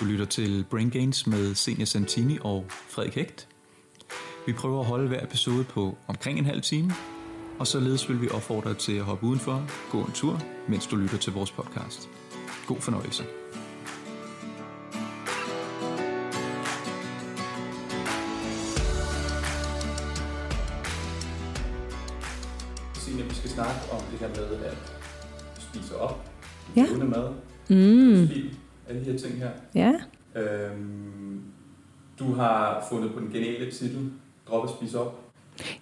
Du 0.00 0.04
lytter 0.04 0.24
til 0.24 0.64
Brain 0.70 0.90
Gains 0.90 1.26
med 1.26 1.54
Senior 1.54 1.84
Santini 1.84 2.38
og 2.40 2.64
Frederik 2.70 3.14
Hægt. 3.14 3.48
Vi 4.46 4.52
prøver 4.52 4.80
at 4.80 4.86
holde 4.86 5.08
hver 5.08 5.24
episode 5.24 5.64
på 5.64 5.96
omkring 6.08 6.38
en 6.38 6.44
halv 6.46 6.62
time, 6.62 6.92
og 7.58 7.66
således 7.66 8.08
vil 8.08 8.20
vi 8.22 8.28
opfordre 8.28 8.70
dig 8.70 8.78
til 8.78 8.92
at 8.92 9.04
hoppe 9.04 9.26
udenfor, 9.26 9.66
gå 9.90 10.00
en 10.04 10.12
tur, 10.12 10.40
mens 10.68 10.86
du 10.86 10.96
lytter 10.96 11.18
til 11.18 11.32
vores 11.32 11.50
podcast. 11.50 12.08
God 12.66 12.80
fornøjelse. 12.80 13.24
Signe, 22.94 23.22
vi 23.22 23.34
skal 23.34 23.50
snakke 23.50 23.80
om 23.92 24.00
det 24.10 24.18
her 24.20 24.28
med 24.28 24.64
at 24.64 24.76
spise 25.58 25.96
op, 25.96 26.30
Ja. 26.76 26.82
levende 26.86 27.06
mad, 27.06 27.32
Mm. 27.68 28.28
Alle 28.90 29.04
de 29.04 29.10
her 29.12 29.18
ting 29.18 29.34
her. 29.38 29.48
Ja. 29.74 29.92
Øhm, 30.40 31.40
du 32.18 32.32
har 32.34 32.86
fundet 32.90 33.12
på 33.14 33.20
den 33.20 33.28
geniale 33.32 33.70
titel, 33.70 34.10
Drop 34.48 34.64
at 34.64 34.70
spise 34.70 35.00
op. 35.00 35.20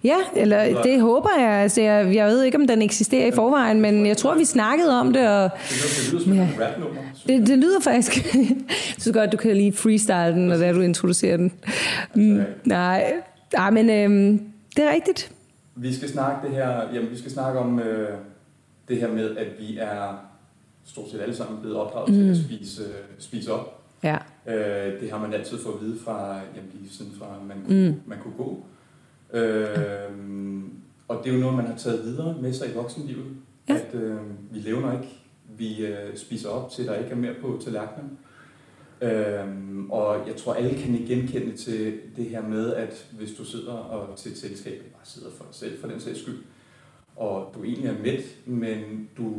ja, 0.03 0.15
eller 0.35 0.81
det 0.83 1.01
håber 1.01 1.29
jeg. 1.39 1.49
Altså, 1.49 1.81
jeg. 1.81 2.15
Jeg 2.15 2.27
ved 2.27 2.43
ikke, 2.43 2.57
om 2.57 2.67
den 2.67 2.81
eksisterer 2.81 3.27
i 3.27 3.31
forvejen, 3.31 3.81
men 3.81 4.05
jeg 4.05 4.17
tror, 4.17 4.35
vi 4.35 4.45
snakkede 4.45 4.99
om 4.99 5.13
det, 5.13 5.29
og 5.29 5.49
Det 5.69 6.09
lyder, 6.13 6.23
som 6.23 6.33
Ja. 6.33 6.43
et 6.43 6.49
rap-nummer. 6.61 7.01
synes 7.13 7.39
det, 7.41 7.47
det 7.47 7.57
lyder 7.57 7.79
faktisk... 7.79 8.25
Jeg 8.35 9.01
synes 9.03 9.17
godt, 9.17 9.31
du 9.31 9.37
kan 9.37 9.55
lige 9.55 9.73
freestyle 9.73 10.31
den, 10.33 10.47
når 10.47 10.55
det 10.55 10.67
er, 10.67 10.73
du 10.73 10.81
introducerer 10.81 11.37
den. 11.37 11.51
Mm, 12.15 12.37
jeg. 12.37 12.45
nej, 12.65 13.13
nej, 13.53 13.69
men 13.71 13.89
øhm, 13.89 14.41
det 14.75 14.85
er 14.85 14.91
rigtigt. 14.93 15.31
Vi 15.75 15.93
skal 15.95 16.09
snakke 16.09 16.47
det 16.47 16.55
her, 16.55 16.71
jamen, 16.93 17.09
vi 17.11 17.17
skal 17.17 17.31
snakke 17.31 17.59
om 17.59 17.79
øh, 17.79 18.09
det 18.87 18.97
her 18.97 19.07
med, 19.11 19.37
at 19.37 19.47
vi 19.59 19.77
er 19.77 20.28
stort 20.89 21.09
set 21.09 21.21
alle 21.21 21.35
sammen 21.35 21.61
blevet 21.61 21.77
opdraget 21.77 22.09
mm. 22.09 22.15
til 22.15 22.29
at 22.29 22.37
spise, 22.37 22.83
spise 23.17 23.53
op. 23.53 23.83
Ja. 24.03 24.17
Øh, 24.47 25.01
det 25.01 25.11
har 25.11 25.19
man 25.19 25.33
altid 25.33 25.57
fået 25.57 25.73
at 25.73 25.81
vide 25.81 25.99
fra, 25.99 26.35
jamen, 26.35 26.71
lige 26.73 26.89
siden 26.89 27.11
fra 27.11 27.25
man 27.47 27.57
kunne, 27.65 27.89
mm. 27.89 28.01
man 28.05 28.17
kunne 28.23 28.33
gå. 28.37 28.65
Øh, 29.33 30.63
og 31.07 31.21
det 31.23 31.29
er 31.29 31.33
jo 31.33 31.39
noget, 31.39 31.55
man 31.55 31.65
har 31.65 31.77
taget 31.77 32.03
videre 32.03 32.37
med 32.41 32.53
sig 32.53 32.71
i 32.71 32.73
voksenlivet. 32.73 33.25
Ja. 33.69 33.75
At 33.75 33.95
øh, 33.95 34.17
vi 34.51 34.59
levner 34.59 34.93
ikke. 34.93 35.13
Vi 35.57 35.85
øh, 35.85 36.17
spiser 36.17 36.49
op 36.49 36.71
til, 36.71 36.85
der 36.85 36.95
ikke 36.95 37.11
er 37.11 37.15
mere 37.15 37.33
på 37.41 37.59
tallerkenen. 37.63 38.17
Øhm, 39.01 39.91
og 39.91 40.27
jeg 40.27 40.35
tror, 40.35 40.53
alle 40.53 40.75
kan 40.75 41.05
genkende 41.07 41.57
til 41.57 41.99
det 42.15 42.25
her 42.25 42.41
med, 42.41 42.73
at 42.73 43.07
hvis 43.11 43.31
du 43.33 43.43
sidder 43.43 43.73
og 43.73 44.17
til 44.17 44.31
et 44.31 44.37
selskab, 44.37 44.81
bare 44.93 45.05
sidder 45.05 45.29
for 45.37 45.43
dig 45.43 45.55
selv 45.55 45.79
for 45.81 45.87
den 45.87 45.99
sags 45.99 46.21
skyld, 46.21 46.37
og 47.19 47.51
du 47.55 47.63
egentlig 47.63 47.87
er 47.89 48.01
mæt, 48.03 48.23
men 48.45 49.09
du 49.17 49.33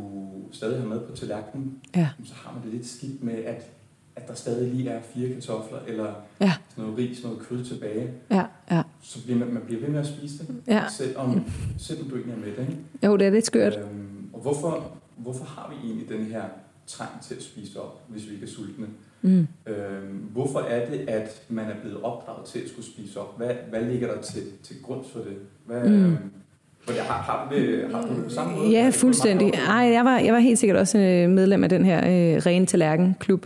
stadig 0.51 0.81
har 0.81 0.87
med 0.87 0.99
på 0.99 1.15
tallerkenen, 1.15 1.79
Ja. 1.95 2.09
så 2.25 2.33
har 2.35 2.53
man 2.53 2.63
det 2.63 2.73
lidt 2.73 2.87
skidt 2.87 3.23
med, 3.23 3.33
at, 3.33 3.71
at 4.15 4.27
der 4.27 4.33
stadig 4.33 4.73
lige 4.73 4.89
er 4.89 5.01
fire 5.01 5.33
kartofler, 5.33 5.79
eller 5.87 6.13
Ja. 6.41 6.53
sådan 6.69 6.83
noget 6.83 6.97
ris, 6.97 7.23
noget 7.23 7.39
kød 7.39 7.65
tilbage. 7.65 8.11
Ja, 8.31 8.45
ja. 8.71 8.81
Så 9.01 9.23
bliver 9.23 9.39
man, 9.39 9.53
man 9.53 9.61
bliver 9.65 9.81
ved 9.81 9.89
med 9.89 9.99
at 9.99 10.07
spise 10.07 10.37
det, 10.37 10.55
Ja. 10.67 10.83
selvom, 10.89 11.43
selvom 11.77 12.09
du 12.09 12.15
egentlig 12.15 12.33
er 12.33 12.39
mæt. 12.39 12.59
Ikke? 12.69 12.77
Jo, 13.05 13.17
det 13.17 13.27
er 13.27 13.31
lidt 13.31 13.45
skørt. 13.45 13.77
Øhm, 13.77 14.29
og 14.33 14.39
hvorfor, 14.41 14.91
hvorfor 15.17 15.45
har 15.45 15.69
vi 15.75 15.87
egentlig 15.87 16.09
den 16.09 16.25
her 16.25 16.43
trang 16.87 17.21
til 17.21 17.35
at 17.35 17.43
spise 17.43 17.81
op, 17.81 18.01
hvis 18.07 18.27
vi 18.29 18.33
ikke 18.33 18.45
er 18.45 18.49
sultne? 18.49 18.87
Mm. 19.21 19.47
Øhm, 19.67 20.17
hvorfor 20.33 20.59
er 20.59 20.89
det, 20.89 21.09
at 21.09 21.41
man 21.49 21.65
er 21.65 21.79
blevet 21.81 22.01
opdraget 22.01 22.45
til 22.45 22.59
at 22.59 22.69
skulle 22.69 22.85
spise 22.85 23.19
op? 23.19 23.37
Hvad, 23.37 23.55
hvad 23.69 23.85
ligger 23.85 24.13
der 24.15 24.21
til, 24.21 24.43
til 24.63 24.75
grund 24.83 25.05
for 25.05 25.19
det? 25.19 25.37
Hvad, 25.65 25.89
Mm. 25.89 25.95
øhm, 26.05 26.17
har, 26.89 27.13
har, 27.13 27.47
du 27.49 27.55
det, 27.55 27.85
har 27.93 28.01
du 28.01 28.07
det 28.15 28.23
på 28.23 28.29
samme 28.29 28.55
måde? 28.55 28.69
Ja, 28.69 28.89
fuldstændig. 28.93 29.53
Ej, 29.53 29.75
jeg 29.75 30.05
var, 30.05 30.19
jeg 30.19 30.33
var 30.33 30.39
helt 30.39 30.59
sikkert 30.59 30.79
også 30.79 30.97
øh, 30.97 31.29
medlem 31.29 31.63
af 31.63 31.69
den 31.69 31.85
her 31.85 31.97
øh, 31.97 32.41
Rene 32.45 32.65
Tallerken 32.65 33.15
Klub. 33.19 33.45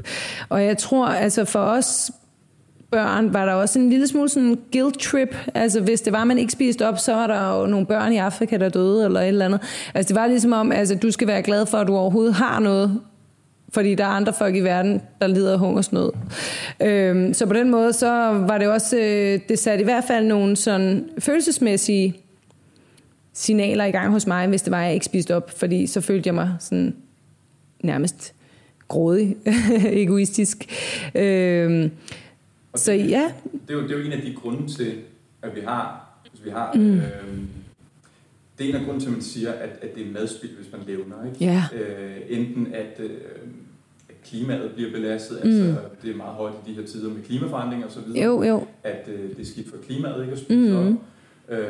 Og 0.49 0.65
jeg 0.65 0.77
tror, 0.77 1.07
altså 1.07 1.45
for 1.45 1.59
os 1.59 2.11
børn 2.91 3.33
var 3.33 3.45
der 3.45 3.53
også 3.53 3.79
en 3.79 3.89
lille 3.89 4.07
smule 4.07 4.29
sådan 4.29 4.59
guilt 4.73 4.99
trip. 4.99 5.35
Altså 5.53 5.81
hvis 5.81 6.01
det 6.01 6.13
var, 6.13 6.23
man 6.23 6.37
ikke 6.37 6.53
spiste 6.53 6.87
op, 6.87 6.99
så 6.99 7.13
var 7.13 7.27
der 7.27 7.59
jo 7.59 7.65
nogle 7.65 7.85
børn 7.85 8.13
i 8.13 8.17
Afrika, 8.17 8.57
der 8.57 8.69
døde 8.69 9.05
eller 9.05 9.21
et 9.21 9.27
eller 9.27 9.45
andet. 9.45 9.61
Altså 9.93 10.13
det 10.13 10.21
var 10.21 10.27
ligesom 10.27 10.53
om, 10.53 10.71
altså 10.71 10.95
du 10.95 11.11
skal 11.11 11.27
være 11.27 11.41
glad 11.41 11.65
for, 11.65 11.77
at 11.77 11.87
du 11.87 11.95
overhovedet 11.95 12.33
har 12.33 12.59
noget 12.59 13.01
fordi 13.73 13.95
der 13.95 14.03
er 14.03 14.09
andre 14.09 14.33
folk 14.33 14.55
i 14.55 14.59
verden, 14.59 15.01
der 15.21 15.27
lider 15.27 15.53
af 15.53 15.59
hungersnød. 15.59 16.11
Øhm, 16.81 17.33
så 17.33 17.45
på 17.45 17.53
den 17.53 17.71
måde, 17.71 17.93
så 17.93 18.07
var 18.47 18.57
det 18.57 18.67
også, 18.67 18.97
øh, 18.97 19.39
det 19.49 19.59
satte 19.59 19.81
i 19.81 19.83
hvert 19.85 20.03
fald 20.03 20.25
nogle 20.25 20.55
sådan 20.55 21.09
følelsesmæssige 21.19 22.24
signaler 23.39 23.85
i 23.85 23.91
gang 23.91 24.11
hos 24.11 24.27
mig, 24.27 24.47
hvis 24.47 24.61
det 24.61 24.71
var, 24.71 24.79
at 24.79 24.85
jeg 24.85 24.93
ikke 24.93 25.05
spiste 25.05 25.35
op, 25.35 25.51
fordi 25.57 25.87
så 25.87 26.01
følte 26.01 26.27
jeg 26.27 26.35
mig 26.35 26.55
sådan 26.59 26.95
nærmest 27.83 28.33
grådig, 28.87 29.37
egoistisk. 30.03 30.65
Øhm, 31.15 31.91
Og 32.73 32.79
så 32.79 32.91
det- 32.91 33.09
ja, 33.09 33.31
Det 33.67 33.69
er, 33.69 33.73
jo, 33.73 33.83
det 33.83 33.91
er 33.91 33.97
jo 33.97 34.05
en 34.05 34.11
af 34.11 34.21
de 34.21 34.33
grunde 34.41 34.73
til, 34.73 34.93
at 35.41 35.55
vi 35.55 35.61
har... 35.61 36.01
Altså 36.31 36.43
vi 36.43 36.49
har 36.49 36.73
Mm. 36.73 36.95
øh, 36.97 37.01
det 38.59 38.65
er 38.65 38.69
en 38.69 38.75
af 38.75 38.81
grunden 38.85 38.99
til, 39.01 39.07
at 39.07 39.13
man 39.13 39.21
siger, 39.21 39.51
at, 39.51 39.69
at 39.81 39.95
det 39.95 40.07
er 40.07 40.11
madspild, 40.11 40.51
hvis 40.57 40.71
man 40.71 40.81
levner. 40.87 41.15
Ikke? 41.25 41.45
Ja. 41.45 41.63
Øh, 41.75 42.17
enten 42.29 42.67
at, 42.73 42.99
øh, 42.99 43.09
at 44.09 44.15
klimaet 44.29 44.71
bliver 44.75 44.91
belastet, 44.91 45.39
Mm. 45.43 45.49
altså 45.51 45.75
det 46.03 46.11
er 46.11 46.15
meget 46.15 46.33
højt 46.35 46.53
i 46.67 46.71
de 46.71 46.75
her 46.75 46.87
tider 46.87 47.09
med 47.13 47.23
klimaforandringer 47.23 47.87
osv. 47.87 47.99
jo, 48.23 48.43
jo. 48.43 48.67
at 48.83 49.07
øh, 49.13 49.29
det 49.29 49.39
er 49.41 49.45
skidt 49.45 49.69
for 49.69 49.77
klimaet 49.87 50.21
ikke 50.21 50.33
at 50.33 50.39
spise 50.39 50.73
Mhm. 50.73 50.97
op. 51.49 51.53
Øh, 51.57 51.67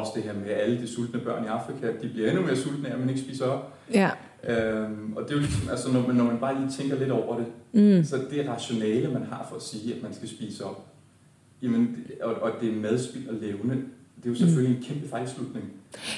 også 0.00 0.12
det 0.14 0.22
her 0.22 0.32
med, 0.34 0.48
alle 0.48 0.80
de 0.80 0.88
sultne 0.88 1.20
børn 1.20 1.44
i 1.44 1.46
Afrika, 1.46 1.86
de 2.02 2.08
bliver 2.08 2.30
endnu 2.30 2.42
mere 2.46 2.56
sultne, 2.56 2.88
at 2.88 2.98
man 3.00 3.08
ikke 3.08 3.20
spiser 3.20 3.44
op. 3.44 3.74
Ja. 3.94 4.10
Øhm, 4.48 5.12
og 5.16 5.22
det 5.22 5.30
er 5.30 5.34
jo 5.34 5.40
ligesom, 5.40 5.68
altså 5.70 5.92
når 5.92 6.06
man, 6.06 6.16
når 6.16 6.24
man 6.24 6.38
bare 6.38 6.60
lige 6.60 6.70
tænker 6.72 6.98
lidt 6.98 7.10
over 7.10 7.36
det, 7.38 7.46
Mm. 7.72 8.04
så 8.04 8.16
det 8.30 8.48
rationale, 8.48 9.08
man 9.12 9.22
har 9.22 9.46
for 9.48 9.56
at 9.56 9.62
sige, 9.62 9.94
at 9.94 10.02
man 10.02 10.14
skal 10.14 10.28
spise 10.28 10.64
op, 10.64 10.86
jamen, 11.62 11.80
det- 12.08 12.20
og, 12.20 12.34
og 12.34 12.50
det 12.60 12.68
er 12.70 12.76
madspild 12.76 13.28
og 13.28 13.34
levende, 13.34 13.74
det 14.16 14.24
er 14.26 14.30
jo 14.30 14.34
selvfølgelig 14.34 14.76
en 14.76 14.82
kæmpe 14.82 15.08
fejlslutning. 15.08 15.64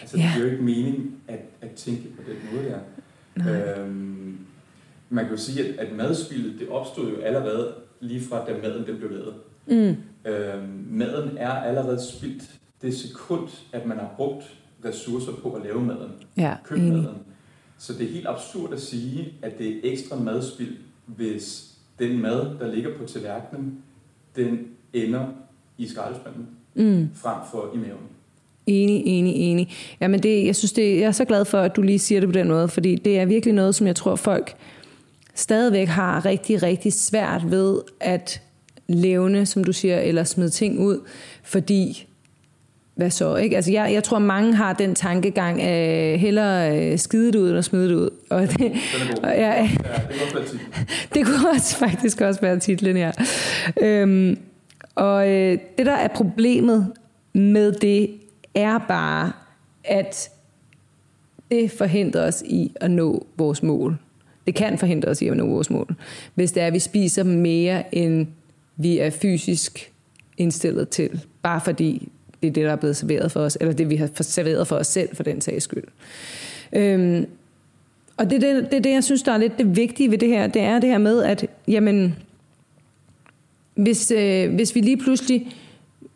Altså, 0.01 0.17
det 0.17 0.23
Ja. 0.23 0.31
giver 0.35 0.47
jo 0.47 0.53
ikke 0.53 0.65
mening 0.65 1.21
at, 1.29 1.41
at 1.61 1.71
tænke 1.71 2.03
på 2.17 2.23
den 2.29 2.37
måde 2.57 2.65
der. 2.69 2.79
Nej. 3.37 3.83
Øhm, 3.85 4.39
man 5.11 5.25
kan 5.25 5.35
jo 5.35 5.41
sige, 5.41 5.65
at, 5.69 5.79
at 5.87 5.97
madspildet, 5.97 6.61
det 6.61 6.69
opstod 6.69 7.11
jo 7.11 7.17
allerede 7.21 7.73
lige 8.01 8.21
fra, 8.21 8.45
da 8.47 8.53
maden 8.63 8.87
den 8.87 8.97
blev 8.97 9.11
lavet. 9.11 9.35
Mm. 9.67 9.97
Øhm, 10.31 10.87
maden 10.91 11.31
er 11.39 11.51
allerede 11.51 12.01
spildt 12.13 12.43
det 12.83 12.95
sekund, 12.99 13.49
at 13.73 13.87
man 13.87 13.97
har 13.99 14.11
brugt 14.17 14.45
ressourcer 14.85 15.33
på 15.43 15.53
at 15.53 15.63
lave 15.63 15.83
maden, 15.83 16.11
Ja, 16.37 16.55
købe 16.65 16.81
enig. 16.81 16.93
maden. 16.93 17.17
Så 17.79 17.93
det 17.93 18.03
er 18.09 18.13
helt 18.13 18.27
absurd 18.29 18.73
at 18.73 18.81
sige, 18.81 19.33
at 19.43 19.59
det 19.59 19.69
er 19.69 19.81
ekstra 19.93 20.17
madspild, 20.17 20.77
hvis 21.07 21.73
den 21.99 22.19
mad, 22.23 22.59
der 22.59 22.75
ligger 22.75 22.91
på 22.99 23.05
tallerkenen, 23.05 23.79
den 24.37 24.59
ender 24.93 25.27
i 25.79 25.89
skraldespanden, 25.89 26.47
Mm. 26.75 27.09
frem 27.15 27.37
for 27.51 27.71
i 27.75 27.77
maven. 27.77 28.01
Enig, 28.67 29.03
enig, 29.07 29.35
enig. 29.35 29.71
Jamen 30.01 30.23
det, 30.23 30.45
jeg 30.47 30.57
synes 30.57 30.73
det, 30.73 30.97
jeg 31.01 31.07
er 31.07 31.13
så 31.13 31.25
glad 31.25 31.45
for, 31.45 31.59
at 31.61 31.77
du 31.77 31.83
lige 31.83 31.99
siger 31.99 32.21
det 32.21 32.29
på 32.29 32.33
den 32.33 32.49
måde, 32.49 32.69
fordi 32.69 32.95
det 32.97 33.19
er 33.19 33.25
virkelig 33.25 33.55
noget, 33.55 33.75
som 33.75 33.87
jeg 33.87 33.97
tror, 33.97 34.17
folk 34.17 34.57
stadigvæk 35.35 35.89
har 35.89 36.25
rigtig, 36.25 36.63
rigtig 36.63 36.93
svært 36.93 37.51
ved 37.51 37.81
at 38.01 38.43
levne, 38.89 39.47
som 39.47 39.65
du 39.65 39.73
siger, 39.73 39.99
eller 40.01 40.25
smide 40.25 40.51
ting 40.51 40.81
ud, 40.81 41.01
fordi 41.43 42.07
hvad 42.97 43.11
så, 43.11 43.37
ikke? 43.37 43.57
Altså 43.57 43.73
jeg, 43.73 43.93
jeg 43.93 44.05
tror, 44.05 44.19
mange 44.19 44.55
har 44.55 44.73
den 44.73 44.95
tankegang 44.95 45.63
af 45.63 46.19
hellere 46.19 46.79
øh, 46.79 46.99
skide 46.99 47.33
det 47.33 47.39
ud, 47.39 47.49
end 47.49 47.59
at 47.59 47.65
smide 47.65 47.89
det 47.89 47.95
ud. 47.95 48.11
Og 48.31 48.43
det, 48.43 48.59
Den 48.59 48.73
og 49.25 49.31
jeg, 49.31 49.71
Ja, 49.85 50.01
det 50.09 50.61
det 51.15 51.27
kunne 51.27 51.51
også 51.51 51.77
faktisk 51.77 52.21
også 52.21 52.41
være 52.41 52.59
titlen 52.59 52.97
her. 52.97 53.13
Øhm, 53.83 54.39
og 54.95 55.31
øh, 55.31 55.59
det, 55.79 55.87
der 55.87 55.93
er 55.93 56.09
problemet 56.09 56.93
med 57.33 57.73
det, 57.73 58.11
er 58.55 58.79
bare, 58.79 59.33
at 59.85 60.31
det 61.51 61.71
forhindrer 61.71 62.27
os 62.27 62.43
i 62.47 62.73
at 62.77 62.91
nå 62.91 63.27
vores 63.37 63.63
mål. 63.63 63.97
Det 64.47 64.55
kan 64.55 64.79
forhindre 64.79 65.09
os 65.09 65.23
i 65.23 65.29
at 65.29 65.37
nå 65.37 65.47
vores 65.47 65.71
mål. 65.71 65.95
Hvis 66.35 66.53
det 66.53 66.63
er, 66.63 66.67
at 66.67 66.73
vi 66.73 66.79
spiser 66.79 67.23
mere, 67.23 67.95
end 67.95 68.27
vi 68.77 68.99
er 68.99 69.11
fysisk 69.11 69.93
indstillet 70.39 70.89
til. 70.89 71.25
Bare 71.43 71.61
fordi 71.61 72.09
det 72.43 72.49
er 72.49 72.53
det, 72.53 72.65
der 72.65 72.73
er 72.73 72.77
blevet 72.77 72.97
serveret 72.97 73.33
for 73.33 73.41
os, 73.41 73.59
eller 73.61 73.75
det, 73.75 73.91
vi 73.91 73.97
har 73.97 74.09
serveret 74.21 74.69
for 74.69 74.77
os 74.77 74.87
selv, 74.87 75.17
for 75.17 75.23
den 75.23 75.41
sags 75.41 75.65
skyld. 75.65 75.85
Øhm, 76.73 77.27
og 78.17 78.31
det 78.31 78.45
er 78.45 78.55
det, 78.55 78.71
det 78.73 78.85
det, 78.85 78.93
jeg 78.93 79.05
synes, 79.05 79.23
der 79.23 79.33
er 79.33 79.39
lidt 79.39 79.59
det 79.59 79.77
vigtige 79.77 80.11
ved 80.11 80.19
det 80.19 80.29
her. 80.29 80.47
Det 80.47 80.63
er 80.63 80.79
det 80.79 80.91
her 80.91 80.99
med, 80.99 81.23
at 81.23 81.47
jamen, 81.69 82.17
hvis, 83.75 84.11
øh, 84.11 84.55
hvis 84.55 84.75
vi 84.75 84.81
lige 84.81 84.97
pludselig, 84.97 85.57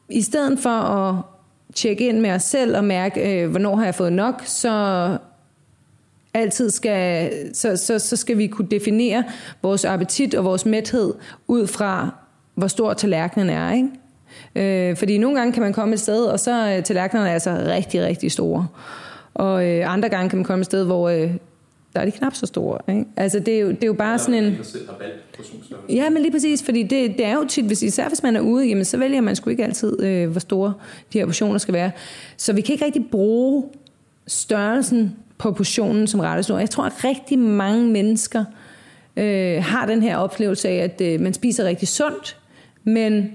i 0.08 0.22
stedet 0.22 0.58
for 0.58 0.70
at 0.70 1.22
tjekke 1.75 2.08
ind 2.08 2.20
med 2.20 2.31
os 2.31 2.43
selv 2.43 2.76
og 2.76 2.84
mærke, 2.84 3.43
øh, 3.43 3.50
hvornår 3.50 3.76
har 3.76 3.84
jeg 3.84 3.94
fået 3.94 4.12
nok, 4.12 4.43
så 4.46 5.17
altid 6.34 6.70
skal, 6.70 7.31
så, 7.55 7.76
så, 7.76 7.99
så 7.99 8.17
skal 8.17 8.38
vi 8.38 8.46
kunne 8.46 8.69
definere 8.69 9.25
vores 9.62 9.84
appetit 9.84 10.34
og 10.34 10.44
vores 10.44 10.67
mæthed 10.67 11.14
ud 11.49 11.67
fra, 11.67 12.14
hvor 12.55 12.67
stor 12.67 12.93
tallerkenen 12.93 13.50
er. 13.50 13.72
Ikke? 13.72 13.88
Øh, 14.55 14.97
fordi 14.97 15.19
nogle 15.19 15.38
gange 15.38 15.53
kan 15.53 15.62
man 15.62 15.73
komme 15.73 15.94
et 15.94 16.00
sted, 16.00 16.25
og 16.25 16.41
så 16.41 16.50
er 16.50 16.81
tallerkenerne 16.81 17.31
altså 17.31 17.50
rigtig, 17.67 18.03
rigtig 18.03 18.32
store. 18.32 18.67
Og 19.35 19.69
øh, 19.69 19.94
andre 19.94 20.09
gange 20.09 20.31
kan 20.31 20.38
man 20.38 20.44
komme 20.44 20.61
et 20.61 20.67
sted, 20.67 20.85
hvor 20.85 21.09
øh, 21.09 21.31
der 21.94 22.00
er 22.00 22.05
de 22.05 22.11
knap 22.11 22.35
så 22.35 22.47
store. 22.47 22.79
Ikke? 22.88 23.05
Altså, 23.17 23.38
det 23.38 23.55
er 23.55 23.61
jo, 23.61 23.69
det 23.69 23.82
er 23.82 23.87
jo 23.87 23.93
bare 23.93 24.19
sådan 24.19 24.44
en... 24.44 24.59
Ja, 25.88 26.11
men 26.11 26.23
lige 26.23 26.32
præcis, 26.32 26.62
fordi 26.62 26.82
det, 26.82 27.17
det 27.19 27.25
er 27.25 27.35
jo 27.35 27.44
tit, 27.49 27.65
hvis, 27.65 27.82
især 27.82 28.09
hvis 28.09 28.23
man 28.23 28.37
er 28.37 28.41
ude, 28.41 28.67
jamen, 28.67 28.85
så 28.85 28.97
vælger 28.97 29.21
man 29.21 29.37
sgu 29.37 29.50
ikke 29.50 29.65
altid, 29.65 30.03
øh, 30.03 30.31
hvor 30.31 30.41
store 30.41 30.73
de 31.12 31.19
her 31.19 31.27
portioner 31.27 31.59
skal 31.59 31.75
være. 31.75 31.91
Så 32.37 32.53
vi 32.53 32.61
kan 32.61 32.73
ikke 32.73 32.85
rigtig 32.85 33.06
bruge 33.11 33.65
størrelsen 34.27 35.17
på 35.38 35.53
portionen 35.53 36.06
som 36.06 36.21
rettesnor. 36.21 36.59
Jeg 36.59 36.71
tror, 36.71 36.85
at 36.85 37.05
rigtig 37.05 37.38
mange 37.38 37.87
mennesker 37.87 38.44
øh, 39.17 39.62
har 39.65 39.87
den 39.87 40.03
her 40.03 40.17
oplevelse 40.17 40.69
af, 40.69 40.75
at 40.75 41.00
øh, 41.00 41.21
man 41.21 41.35
spiser 41.35 41.65
rigtig 41.65 41.88
sundt, 41.88 42.37
men 42.85 43.32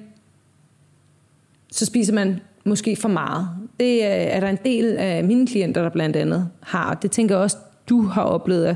så 1.76 1.86
spiser 1.86 2.14
man 2.14 2.40
måske 2.66 2.96
for 2.96 3.10
meget. 3.10 3.48
Det 3.80 4.04
er 4.06 4.40
der 4.40 4.48
en 4.50 4.58
del 4.66 4.98
af 4.98 5.24
mine 5.24 5.48
klienter, 5.48 5.82
der 5.82 5.90
blandt 5.90 6.16
andet 6.16 6.50
har. 6.62 6.94
Det 6.94 7.12
tænker 7.12 7.36
jeg 7.36 7.44
også, 7.44 7.58
du 7.90 8.02
har 8.02 8.24
oplevet. 8.24 8.68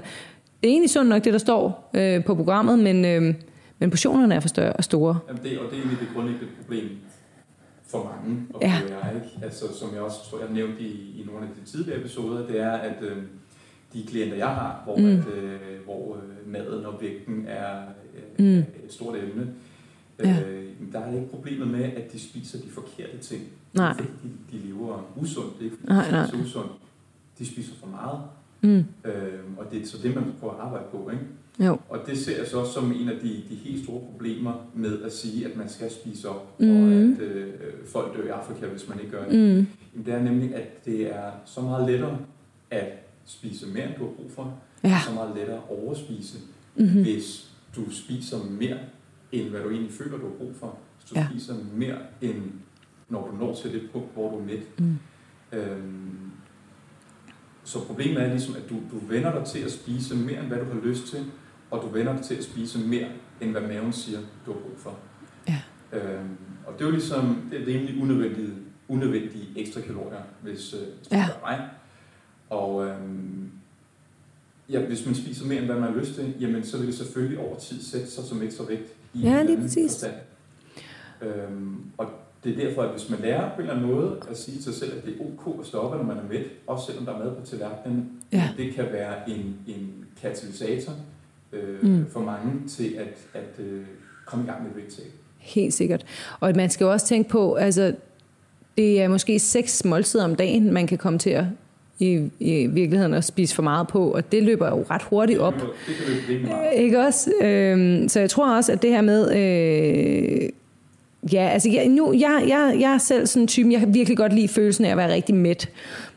Det 0.64 0.68
er 0.68 0.72
egentlig 0.72 0.90
sundt 0.90 1.10
nok, 1.10 1.24
det 1.24 1.34
der 1.34 1.40
står 1.40 1.90
øh, 1.94 2.24
på 2.26 2.36
programmet, 2.36 2.80
men, 2.80 3.06
øh, 3.06 3.34
men 3.80 3.90
portionerne 3.90 4.36
er 4.36 4.40
for 4.40 4.48
større 4.48 4.74
og 4.74 4.84
store. 4.84 5.20
Jamen 5.28 5.44
det, 5.44 5.60
og 5.60 5.66
det 5.72 5.78
er 5.78 5.82
egentlig 5.82 6.00
det 6.00 6.08
grundlæggende 6.16 6.48
problem 6.62 6.90
for 7.88 8.04
mange, 8.24 8.42
og 8.54 8.62
Ja. 8.62 8.72
jeg, 8.90 9.16
ikke? 9.16 9.46
Altså, 9.46 9.66
som 9.80 9.90
jeg 9.94 10.02
også 10.02 10.18
tror, 10.30 10.40
jeg 10.40 10.48
nævnte 10.54 10.82
i, 10.82 11.22
i 11.22 11.24
nogle 11.28 11.42
af 11.42 11.48
de 11.66 11.72
tidligere 11.72 12.00
episoder, 12.00 12.48
det 12.48 12.62
er, 12.62 12.72
at 12.72 12.96
øh, 13.02 13.18
de 13.94 14.04
klienter, 14.08 14.38
jeg 14.38 14.48
har, 14.48 14.82
hvor, 14.86 14.98
Mm. 14.98 15.06
at, 15.06 15.28
øh, 15.44 15.60
hvor 15.86 16.16
øh, 16.16 16.52
maden 16.54 16.86
og 16.86 16.94
vægten 17.02 17.46
er 17.48 17.72
øh, 18.40 18.46
mm. 18.46 18.58
et 18.58 18.66
stort 18.90 19.16
emne, 19.16 19.48
Ja. 20.24 20.42
øh, 20.50 20.66
der 20.94 21.00
er 21.00 21.14
ikke 21.16 21.30
problemet 21.30 21.68
med, 21.68 21.84
at 21.84 22.14
de 22.14 22.20
spiser 22.20 22.58
de 22.60 22.70
forkerte 22.70 23.18
ting. 23.22 23.42
Nej. 23.74 23.94
Fordi 23.96 24.08
de, 24.24 24.58
de 24.58 24.68
lever 24.68 25.12
usundt, 25.22 25.54
det 25.54 25.60
er 25.60 25.64
ikke, 25.66 25.78
fordi 25.78 25.92
Nej, 25.94 26.06
de 26.06 26.12
nej. 26.12 26.28
spiser 26.28 26.44
usundt. 26.44 26.72
De 27.40 27.46
spiser 27.46 27.74
for 27.80 27.88
meget, 27.88 28.20
Mm. 28.62 28.86
øh, 29.10 29.40
og 29.58 29.66
det 29.72 29.82
er 29.82 29.86
så 29.88 29.98
det, 30.04 30.16
man 30.16 30.24
prøver 30.40 30.54
at 30.54 30.60
arbejde 30.60 30.86
på. 30.92 31.10
Ikke? 31.14 31.24
Jo. 31.68 31.78
Og 31.90 32.00
det 32.08 32.18
ser 32.18 32.38
jeg 32.38 32.48
så 32.48 32.60
også 32.60 32.74
som 32.74 32.92
en 32.92 33.10
af 33.10 33.20
de, 33.22 33.28
de 33.50 33.56
helt 33.56 33.84
store 33.84 34.02
problemer 34.12 34.54
med 34.76 35.02
at 35.02 35.14
sige, 35.14 35.46
at 35.46 35.58
man 35.58 35.70
skal 35.70 35.92
spise 35.92 36.30
op, 36.30 36.60
Mhm. 36.60 36.70
og 36.84 36.92
at 36.94 37.20
øh, 37.22 37.54
folk 37.88 38.18
dør 38.18 38.24
i 38.24 38.28
Afrika, 38.28 38.66
hvis 38.66 38.90
man 38.90 39.00
ikke 39.00 39.12
gør 39.12 39.30
det. 39.30 39.40
Mm. 39.58 39.68
Mm. 39.94 40.04
Det 40.04 40.14
er 40.14 40.22
nemlig, 40.24 40.56
at 40.56 40.86
det 40.86 41.16
er 41.16 41.32
så 41.46 41.62
meget 41.62 41.90
lettere 41.90 42.18
at 42.72 42.88
spise 43.26 43.68
mere, 43.68 43.84
end 43.88 43.94
du 44.00 44.04
har 44.06 44.12
brug 44.14 44.32
for. 44.32 44.54
Ja. 44.84 45.00
Så 45.08 45.14
meget 45.14 45.36
lettere 45.36 45.58
at 45.58 45.64
overspise, 45.70 46.38
Mm-hmm. 46.76 47.02
hvis 47.02 47.52
du 47.76 47.92
spiser 47.92 48.38
mere, 48.60 48.78
end 49.32 49.50
hvad 49.50 49.62
du 49.64 49.70
egentlig 49.70 49.92
føler, 49.94 50.18
du 50.18 50.28
har 50.28 50.34
brug 50.36 50.56
for. 50.60 50.78
Hvis 50.98 51.10
du 51.12 51.16
Ja. 51.20 51.28
spiser 51.30 51.54
mere, 51.76 51.98
end 52.22 52.44
når 53.10 53.28
du 53.32 53.38
når 53.38 53.56
til 53.56 53.74
det 53.74 53.90
punkt, 53.94 54.14
hvor 54.14 54.32
du 54.32 54.38
er 54.40 54.44
mæt. 54.46 54.80
Mm. 54.80 54.98
Øhm, 55.52 56.32
så 57.64 57.86
problemet 57.86 58.24
er 58.24 58.28
ligesom, 58.28 58.56
at 58.56 58.70
du, 58.70 58.76
du 58.76 58.98
vender 59.08 59.32
dig 59.40 59.46
til 59.48 59.60
at 59.60 59.72
spise 59.72 60.16
mere, 60.16 60.40
end 60.40 60.48
hvad 60.48 60.58
du 60.58 60.66
har 60.66 60.80
lyst 60.84 61.08
til, 61.08 61.26
og 61.72 61.82
du 61.82 61.88
vender 61.88 62.14
dig 62.16 62.24
til 62.26 62.36
at 62.36 62.44
spise 62.44 62.80
mere, 62.80 63.08
end 63.42 63.52
hvad 63.52 63.62
maven 63.62 63.94
siger, 63.94 64.20
du 64.46 64.54
har 64.54 64.60
brug 64.60 64.78
for. 64.78 64.98
Ja. 65.48 65.62
Øhm, 65.94 66.30
og 66.68 66.74
det 66.74 66.82
er 66.82 66.86
jo 66.86 66.92
ligesom, 66.92 67.38
det 67.52 67.62
er 67.62 67.68
rimelig 67.68 68.02
unødvendige, 68.02 68.54
unødvendige 68.88 69.48
ekstra 69.56 69.82
kalorier, 69.82 70.22
hvis, 70.42 70.74
øh, 70.74 70.80
hvis 70.98 71.12
Ja. 71.12 71.26
spørger 71.28 71.58
mig. 71.58 71.70
Og 72.50 72.86
øhm, 72.88 73.52
ja, 74.72 74.80
hvis 74.80 75.06
man 75.06 75.16
spiser 75.16 75.46
mere, 75.46 75.58
end 75.58 75.66
hvad 75.66 75.76
man 75.80 75.94
har 75.94 76.00
lyst 76.00 76.16
til, 76.16 76.34
jamen 76.40 76.64
så 76.64 76.78
vil 76.78 76.88
det 76.88 76.96
selvfølgelig 76.96 77.40
over 77.40 77.56
tid 77.60 77.82
sætte 77.82 78.08
sig 78.12 78.24
som 78.24 78.42
ekstra 78.42 78.64
vægt 78.70 78.94
i 79.14 79.20
Ja, 79.22 79.44
lige 79.44 79.58
præcis. 79.62 79.92
forstand. 79.92 80.14
Øhm, 81.22 81.76
og 81.98 82.06
det 82.44 82.52
er 82.60 82.68
derfor, 82.68 82.82
at 82.82 82.90
hvis 82.92 83.10
man 83.10 83.20
lærer 83.20 83.50
på 83.50 83.56
en 83.56 83.62
eller 83.62 83.74
anden 83.76 83.92
måde 83.96 84.18
at 84.32 84.38
sige 84.38 84.56
til 84.56 84.64
sig 84.64 84.74
selv, 84.74 84.98
at 84.98 85.06
det 85.06 85.14
er 85.20 85.24
ok 85.48 85.60
at 85.60 85.66
stoppe, 85.68 85.98
når 85.98 86.04
man 86.06 86.18
er 86.18 86.28
mæt, 86.30 86.46
også 86.68 86.86
selvom 86.86 87.06
der 87.06 87.14
er 87.14 87.20
mad 87.20 87.36
på 87.36 87.46
tallerkenen, 87.46 88.12
Ja. 88.32 88.50
det 88.58 88.74
kan 88.74 88.86
være 88.92 89.30
en, 89.30 89.56
en 89.68 90.06
katalysator 90.22 90.94
øh, 91.54 91.84
Mm. 91.84 92.06
for 92.12 92.20
mange 92.20 92.68
til 92.68 92.94
at, 93.00 93.18
at 93.42 93.66
øh, 93.66 93.82
komme 94.26 94.46
i 94.46 94.48
gang 94.48 94.64
med 94.64 94.72
vægttab. 94.76 95.06
Helt 95.38 95.74
sikkert. 95.74 96.06
Og 96.40 96.54
man 96.56 96.70
skal 96.70 96.86
jo 96.86 96.92
også 96.92 97.06
tænke 97.08 97.30
på, 97.30 97.54
altså, 97.54 97.96
det 98.78 99.02
er 99.02 99.08
måske 99.08 99.40
seks 99.40 99.86
måltider 99.86 100.24
om 100.26 100.36
dagen, 100.36 100.74
man 100.74 100.88
kan 100.88 100.98
komme 100.98 101.20
til 101.20 101.30
at 101.30 101.46
i, 102.00 102.30
i 102.40 102.68
virkeligheden 102.68 103.14
at 103.14 103.24
spise 103.24 103.56
for 103.56 103.64
meget 103.64 103.88
på, 103.88 104.12
og 104.12 104.32
det 104.32 104.44
løber 104.44 104.68
jo 104.68 104.86
ret 104.90 105.02
hurtigt 105.02 105.40
op. 105.40 105.54
Det 106.28 106.42
meget. 106.42 106.74
Ikke 106.76 107.00
også? 107.00 107.32
Øhm, 107.42 108.10
så 108.10 108.20
jeg 108.20 108.30
tror 108.30 108.56
også, 108.56 108.72
at 108.72 108.82
det 108.82 108.90
her 108.90 109.02
med... 109.02 109.36
Øh, 109.36 110.50
ja, 111.34 111.50
altså 111.50 111.70
jeg, 111.70 111.88
nu, 111.88 112.14
jeg, 112.14 112.44
jeg, 112.48 112.78
jeg 112.80 112.94
er 112.94 112.98
selv 112.98 113.28
sådan 113.28 113.42
en 113.44 113.48
type, 113.48 113.70
jeg 113.72 113.80
kan 113.80 113.94
virkelig 113.94 114.18
godt 114.18 114.34
lide 114.34 114.48
følelsen 114.48 114.86
af 114.86 114.92
at 114.92 114.98
være 114.98 115.14
rigtig 115.14 115.36
mæt. 115.36 115.70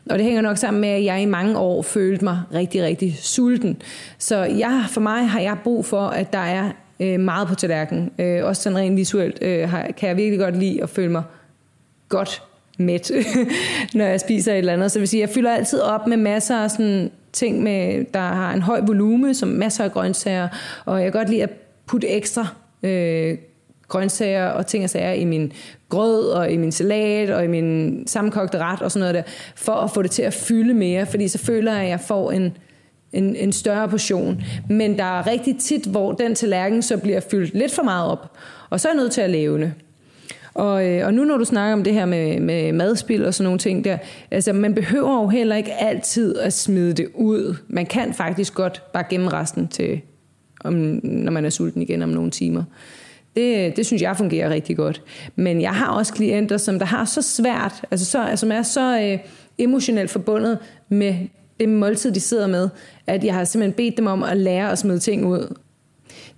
Og 0.09 0.17
det 0.17 0.25
hænger 0.25 0.41
nok 0.41 0.57
sammen 0.57 0.81
med, 0.81 0.89
at 0.89 1.03
jeg 1.03 1.21
i 1.21 1.25
mange 1.25 1.57
år 1.57 1.81
følte 1.81 2.23
mig 2.23 2.41
rigtig, 2.53 2.83
rigtig 2.83 3.17
sulten. 3.21 3.81
Så 4.17 4.43
jeg, 4.43 4.85
for 4.89 5.01
mig 5.01 5.29
har 5.29 5.39
jeg 5.39 5.57
brug 5.63 5.85
for, 5.85 6.01
at 6.01 6.33
der 6.33 6.39
er 6.39 6.71
øh, 6.99 7.19
meget 7.19 7.47
på 7.47 7.55
tallerkenen. 7.55 8.11
Øh, 8.19 8.45
også 8.45 8.61
sådan 8.61 8.77
rent 8.77 8.97
visuelt 8.97 9.37
øh, 9.41 9.69
har, 9.69 9.87
kan 9.97 10.09
jeg 10.09 10.17
virkelig 10.17 10.39
godt 10.39 10.57
lide 10.57 10.83
at 10.83 10.89
føle 10.89 11.11
mig 11.11 11.23
godt 12.09 12.43
mæt, 12.79 13.11
når 13.93 14.05
jeg 14.05 14.19
spiser 14.19 14.51
et 14.51 14.57
eller 14.57 14.73
andet. 14.73 14.91
Så 14.91 14.93
det 14.95 15.01
vil 15.01 15.07
sige, 15.07 15.21
jeg 15.21 15.29
fylder 15.29 15.51
altid 15.51 15.79
op 15.79 16.07
med 16.07 16.17
masser 16.17 16.57
af 16.57 16.71
sådan 16.71 17.11
ting, 17.33 17.63
med, 17.63 18.05
der 18.13 18.19
har 18.19 18.53
en 18.53 18.61
høj 18.61 18.81
volume, 18.87 19.33
som 19.33 19.49
masser 19.49 19.83
af 19.83 19.91
grøntsager, 19.91 20.47
og 20.85 21.03
jeg 21.03 21.11
kan 21.11 21.19
godt 21.19 21.29
lide 21.29 21.43
at 21.43 21.49
putte 21.87 22.07
ekstra 22.07 22.47
øh, 22.83 23.37
grøntsager 23.87 24.47
og 24.47 24.67
ting 24.67 24.83
og 24.83 24.89
sager 24.89 25.11
i 25.11 25.25
min 25.25 25.53
grød 25.89 26.29
og 26.29 26.51
i 26.51 26.57
min 26.57 26.71
salat 26.71 27.29
og 27.29 27.43
i 27.43 27.47
min 27.47 28.03
sammenkogte 28.07 28.57
ret 28.57 28.81
og 28.81 28.91
sådan 28.91 28.99
noget 28.99 29.15
der, 29.15 29.31
for 29.55 29.73
at 29.73 29.91
få 29.91 30.01
det 30.01 30.11
til 30.11 30.21
at 30.21 30.33
fylde 30.33 30.73
mere, 30.73 31.05
fordi 31.05 31.27
så 31.27 31.37
føler 31.37 31.73
jeg, 31.73 31.83
at 31.83 31.89
jeg 31.89 31.99
får 31.99 32.31
en, 32.31 32.57
en, 33.13 33.35
en 33.35 33.53
større 33.53 33.89
portion. 33.89 34.43
Men 34.69 34.97
der 34.97 35.19
er 35.19 35.27
rigtig 35.27 35.57
tit, 35.59 35.85
hvor 35.85 36.11
den 36.11 36.35
tallerken 36.35 36.81
så 36.81 36.97
bliver 36.97 37.19
fyldt 37.19 37.53
lidt 37.53 37.71
for 37.71 37.83
meget 37.83 38.11
op, 38.11 38.31
og 38.69 38.79
så 38.79 38.87
er 38.87 38.93
jeg 38.93 38.97
nødt 38.97 39.11
til 39.11 39.21
at 39.21 39.29
levne. 39.29 39.73
Og, 40.53 40.87
øh, 40.87 41.05
og 41.05 41.13
nu 41.13 41.23
når 41.23 41.37
du 41.37 41.45
snakker 41.45 41.73
om 41.73 41.83
det 41.83 41.93
her 41.93 42.05
med, 42.05 42.39
med 42.39 42.71
madspil 42.71 43.25
og 43.25 43.33
sådan 43.33 43.43
nogle 43.43 43.59
ting 43.59 43.83
der, 43.83 43.97
altså 44.31 44.53
man 44.53 44.75
behøver 44.75 45.21
jo 45.21 45.27
heller 45.27 45.55
ikke 45.55 45.73
altid 45.73 46.37
at 46.37 46.53
smide 46.53 46.93
det 46.93 47.07
ud. 47.13 47.55
Man 47.67 47.85
kan 47.85 48.13
faktisk 48.13 48.53
godt 48.53 48.83
bare 48.93 49.03
gemme 49.09 49.29
resten 49.29 49.67
til, 49.67 50.01
om, 50.63 50.73
når 51.03 51.31
man 51.31 51.45
er 51.45 51.49
sulten 51.49 51.81
igen 51.81 52.01
om 52.01 52.09
nogle 52.09 52.31
timer. 52.31 52.63
Det, 53.35 53.77
det 53.77 53.85
synes 53.85 54.01
jeg 54.01 54.17
fungerer 54.17 54.49
rigtig 54.49 54.77
godt. 54.77 55.01
Men 55.35 55.61
jeg 55.61 55.71
har 55.71 55.87
også 55.87 56.13
klienter, 56.13 56.57
som 56.57 56.79
der 56.79 56.85
har 56.85 57.05
så 57.05 57.21
svært, 57.21 57.85
altså 57.91 58.05
så, 58.05 58.31
som 58.35 58.51
er 58.51 58.61
så 58.61 58.99
øh, 59.01 59.19
emotionelt 59.57 60.11
forbundet 60.11 60.57
med 60.89 61.15
det 61.59 61.69
måltid, 61.69 62.11
de 62.11 62.19
sidder 62.19 62.47
med, 62.47 62.69
at 63.07 63.23
jeg 63.23 63.33
har 63.33 63.43
simpelthen 63.43 63.73
bedt 63.73 63.97
dem 63.97 64.07
om 64.07 64.23
at 64.23 64.37
lære 64.37 64.71
at 64.71 64.79
smide 64.79 64.99
ting 64.99 65.25
ud. 65.25 65.55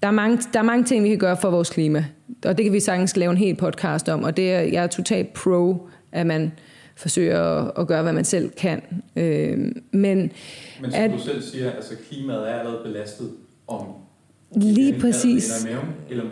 Der 0.05 0.09
er, 0.09 0.15
mange, 0.15 0.39
der 0.53 0.59
er 0.59 0.63
mange 0.63 0.83
ting, 0.85 1.03
vi 1.03 1.09
kan 1.09 1.17
gøre 1.17 1.37
for 1.41 1.49
vores 1.49 1.69
klima, 1.69 2.05
og 2.45 2.57
det 2.57 2.63
kan 2.65 2.73
vi 2.73 2.79
sagtens 2.79 3.17
lave 3.17 3.31
en 3.31 3.37
hel 3.37 3.55
podcast 3.55 4.09
om, 4.09 4.23
og 4.23 4.37
det 4.37 4.53
er, 4.53 4.59
jeg 4.59 4.83
er 4.83 4.87
totalt 4.87 5.33
pro, 5.33 5.87
at 6.11 6.25
man 6.27 6.51
forsøger 6.95 7.39
at, 7.41 7.71
at 7.77 7.87
gøre, 7.87 8.03
hvad 8.03 8.13
man 8.13 8.25
selv 8.25 8.49
kan. 8.49 8.81
Øh, 9.15 9.57
men 9.57 9.71
Men 9.91 10.31
som 10.81 10.91
At- 10.93 11.11
du 11.11 11.19
selv 11.19 11.41
siger, 11.41 11.71
altså 11.71 11.93
klimaet 12.09 12.49
er 12.49 12.53
allerede 12.53 12.79
belastet 12.83 13.29
om 13.67 13.85
lige 14.55 14.99
præcis... 14.99 15.65
maven, 15.65 15.85
eller 16.09 16.23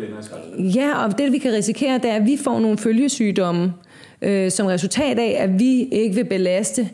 om. 0.57 0.65
Ja, 0.65 1.05
og 1.05 1.17
det 1.17 1.31
vi 1.31 1.37
kan 1.37 1.53
risikere, 1.53 1.93
det 1.97 2.09
er, 2.09 2.15
at 2.15 2.25
vi 2.25 2.37
får 2.37 2.59
nogle 2.59 2.77
følgesygdomme 2.77 3.73
øh, 4.21 4.51
som 4.51 4.65
resultat 4.65 5.19
af, 5.19 5.35
at 5.39 5.59
vi 5.59 5.83
ikke 5.83 6.15
vil 6.15 6.25
belaste 6.25 6.89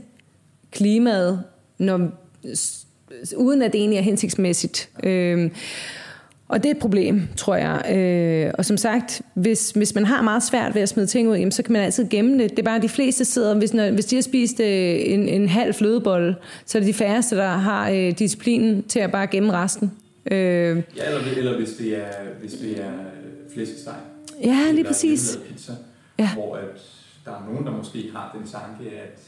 klimaet, 0.71 1.43
når, 1.77 2.09
uden 3.37 3.61
at 3.61 3.73
det 3.73 3.79
egentlig 3.79 3.97
er 3.97 4.03
hensigtsmæssigt. 4.03 4.89
Øh, 5.03 5.51
og 6.49 6.63
det 6.63 6.65
er 6.69 6.73
et 6.73 6.79
problem, 6.79 7.21
tror 7.35 7.55
jeg. 7.55 7.95
Øh, 7.97 8.51
og 8.57 8.65
som 8.65 8.77
sagt, 8.77 9.21
hvis, 9.33 9.71
hvis 9.71 9.95
man 9.95 10.05
har 10.05 10.21
meget 10.21 10.43
svært 10.43 10.75
ved 10.75 10.81
at 10.81 10.89
smide 10.89 11.07
ting 11.07 11.29
ud, 11.29 11.35
jamen, 11.35 11.51
så 11.51 11.63
kan 11.63 11.73
man 11.73 11.81
altid 11.81 12.09
gemme 12.09 12.43
det. 12.43 12.49
Det 12.51 12.59
er 12.59 12.63
bare, 12.63 12.75
at 12.75 12.81
de 12.81 12.89
fleste 12.89 13.25
sidder, 13.25 13.55
hvis, 13.55 13.73
når, 13.73 13.91
hvis 13.91 14.05
de 14.05 14.15
har 14.15 14.21
spist 14.21 14.59
øh, 14.59 14.67
en, 14.99 15.27
en 15.29 15.49
halv 15.49 15.73
flødebolle, 15.73 16.35
så 16.65 16.77
er 16.77 16.79
det 16.79 16.87
de 16.87 16.93
færreste, 16.93 17.35
der 17.35 17.47
har 17.47 17.89
øh, 17.89 18.11
disciplinen 18.19 18.83
til 18.83 18.99
at 18.99 19.11
bare 19.11 19.27
gemme 19.27 19.53
resten. 19.53 19.91
Øh, 20.31 20.37
Ja, 20.37 21.05
eller, 21.05 21.19
eller 21.37 21.57
hvis 21.57 21.69
det 21.69 21.97
er, 21.97 22.07
hvis 22.41 22.51
det 22.53 22.79
er 22.79 22.91
øh, 22.91 23.53
flæskesteg. 23.53 23.93
ja, 24.43 24.71
lige 24.73 24.83
præcis. 24.83 25.39
Pizza, 25.47 25.71
Ja. 26.19 26.29
Hvor 26.33 26.55
at 26.55 26.63
der 27.25 27.31
er 27.31 27.43
nogen, 27.51 27.65
der 27.65 27.71
måske 27.71 28.09
har 28.15 28.37
den 28.37 28.47
tanke, 28.51 28.97
at 28.97 29.19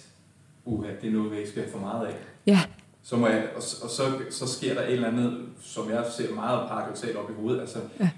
uh, 0.65 0.85
det 1.01 1.07
er 1.09 1.13
noget, 1.13 1.31
vi 1.31 1.37
ikke 1.37 1.49
skal 1.49 1.61
have 1.61 1.71
for 1.71 1.79
meget 1.79 2.07
af. 2.07 2.13
Ja, 2.47 2.59
Så, 3.03 3.17
må 3.17 3.27
jeg, 3.27 3.43
og, 3.55 3.63
og 3.83 3.89
så, 3.89 4.03
så 4.29 4.47
sker 4.47 4.73
der 4.73 4.81
et 4.81 4.93
eller 4.93 5.07
andet, 5.07 5.37
som 5.61 5.89
jeg 5.89 6.03
ser 6.17 6.33
meget 6.35 6.69
paradoxalt 6.69 7.15
op 7.17 7.29
i 7.29 7.33
hovedet. 7.41 7.61
Altså, 7.61 7.77
Ja. 7.99 8.09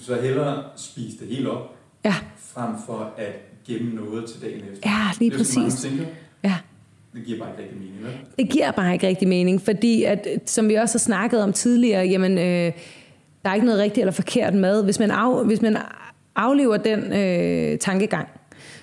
Så 0.00 0.14
hellere 0.20 0.64
spise 0.76 1.18
det 1.18 1.28
helt 1.28 1.46
op, 1.48 1.74
ja, 2.04 2.14
frem 2.38 2.70
for 2.86 3.12
at 3.16 3.32
gemme 3.66 3.94
noget 3.94 4.30
til 4.30 4.42
dagen 4.42 4.60
efter. 4.72 4.90
ja 4.90 4.98
lige 5.18 5.30
det 5.30 5.34
er 5.34 5.38
præcis. 5.38 5.56
mange 5.56 5.70
tænker, 5.70 6.04
Ja. 6.44 6.56
det 7.14 7.24
giver 7.24 7.38
bare 7.38 7.50
ikke 7.50 7.62
rigtig 7.62 7.78
mening, 7.78 8.02
vel? 8.02 8.12
Det 8.38 8.50
giver 8.50 8.70
bare 8.70 8.92
ikke 8.92 9.06
rigtig 9.06 9.28
mening, 9.28 9.60
fordi 9.62 10.02
at, 10.04 10.26
som 10.46 10.68
vi 10.68 10.74
også 10.74 10.94
har 10.94 10.98
snakket 10.98 11.42
om 11.42 11.52
tidligere, 11.52 12.06
jamen, 12.06 12.38
øh, 12.38 12.72
der 13.44 13.50
er 13.50 13.54
ikke 13.54 13.66
noget 13.66 13.80
rigtigt 13.80 13.98
eller 14.02 14.12
forkert 14.12 14.54
mad. 14.54 14.84
Hvis 14.84 14.98
man, 14.98 15.10
af, 15.10 15.44
hvis 15.46 15.62
man 15.62 15.76
aflever 16.36 16.76
den 16.76 17.12
øh, 17.12 17.78
tankegang, 17.78 18.28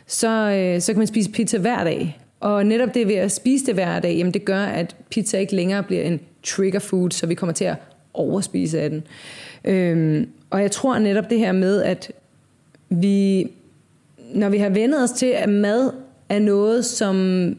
så, 0.08 0.30
øh, 0.52 0.82
så 0.82 0.94
kan 0.94 0.98
man 0.98 1.08
spise 1.08 1.32
pizza 1.32 1.58
hver 1.58 1.84
dag. 1.84 2.20
Og 2.40 2.66
netop 2.66 2.94
det 2.94 3.08
ved 3.08 3.16
at 3.16 3.32
spise 3.32 3.66
det 3.66 3.74
hver 3.74 4.00
dag, 4.00 4.16
jamen 4.16 4.34
det 4.34 4.46
gør, 4.46 4.60
at 4.60 4.96
pizza 5.10 5.38
ikke 5.38 5.56
længere 5.56 5.84
bliver 5.84 6.04
en 6.04 6.20
trigger 6.44 6.80
food, 6.80 7.12
så 7.12 7.28
vi 7.28 7.36
kommer 7.36 7.54
til 7.54 7.66
at 7.66 7.76
overspise 8.14 8.82
af 8.82 8.90
den. 8.90 9.04
Øhm, 9.66 10.30
og 10.50 10.62
jeg 10.62 10.72
tror 10.72 11.00
netop 11.00 11.30
det 11.30 11.40
her 11.40 11.52
med, 11.52 11.84
at 11.84 12.12
vi, 12.90 13.48
når 14.34 14.50
vi 14.50 14.58
har 14.58 14.70
vendet 14.70 15.04
os 15.04 15.12
til, 15.12 15.26
at 15.26 15.50
mad 15.50 15.92
er 16.30 16.40
noget, 16.40 16.86
som 16.86 17.56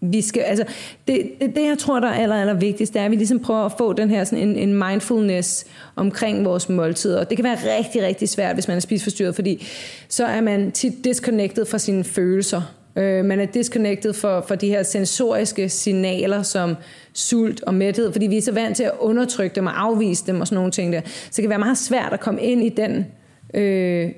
vi 0.00 0.20
skal, 0.20 0.42
altså, 0.42 0.64
det, 1.08 1.30
det, 1.40 1.56
det, 1.56 1.66
jeg 1.66 1.78
tror, 1.78 2.00
der 2.00 2.08
er 2.08 2.22
aller, 2.22 2.36
aller 2.36 2.54
vigtigst, 2.54 2.94
det 2.94 3.00
er, 3.00 3.04
at 3.04 3.10
vi 3.10 3.16
ligesom 3.16 3.38
prøver 3.38 3.60
at 3.60 3.72
få 3.78 3.92
den 3.92 4.10
her 4.10 4.24
sådan 4.24 4.48
en, 4.48 4.56
en 4.56 4.74
mindfulness 4.74 5.66
omkring 5.96 6.44
vores 6.44 6.68
måltider. 6.68 7.20
Og 7.20 7.30
det 7.30 7.36
kan 7.36 7.44
være 7.44 7.58
rigtig, 7.78 8.02
rigtig 8.02 8.28
svært, 8.28 8.56
hvis 8.56 8.68
man 8.68 8.76
er 8.76 8.80
spiseforstyrret, 8.80 9.34
fordi 9.34 9.66
så 10.08 10.24
er 10.24 10.40
man 10.40 10.72
tit 10.72 11.04
disconnected 11.04 11.64
fra 11.64 11.78
sine 11.78 12.04
følelser. 12.04 12.62
Øh, 12.96 13.24
man 13.24 13.40
er 13.40 13.46
disconnected 13.46 14.12
for, 14.12 14.44
for 14.48 14.54
de 14.54 14.68
her 14.68 14.82
sensoriske 14.82 15.68
signaler, 15.68 16.42
som 16.42 16.76
sult 17.12 17.62
og 17.62 17.74
mæthed, 17.74 18.12
fordi 18.12 18.26
vi 18.26 18.36
er 18.36 18.42
så 18.42 18.52
vant 18.52 18.76
til 18.76 18.84
at 18.84 18.92
undertrykke 19.00 19.54
dem 19.54 19.66
og 19.66 19.82
afvise 19.82 20.26
dem 20.26 20.40
og 20.40 20.46
sådan 20.46 20.56
nogle 20.56 20.70
ting 20.70 20.92
der. 20.92 21.00
Så 21.04 21.32
det 21.36 21.42
kan 21.42 21.50
være 21.50 21.58
meget 21.58 21.78
svært 21.78 22.12
at 22.12 22.20
komme 22.20 22.42
ind 22.42 22.62
i 22.62 22.68
den 22.68 23.06
øh, 23.54 24.10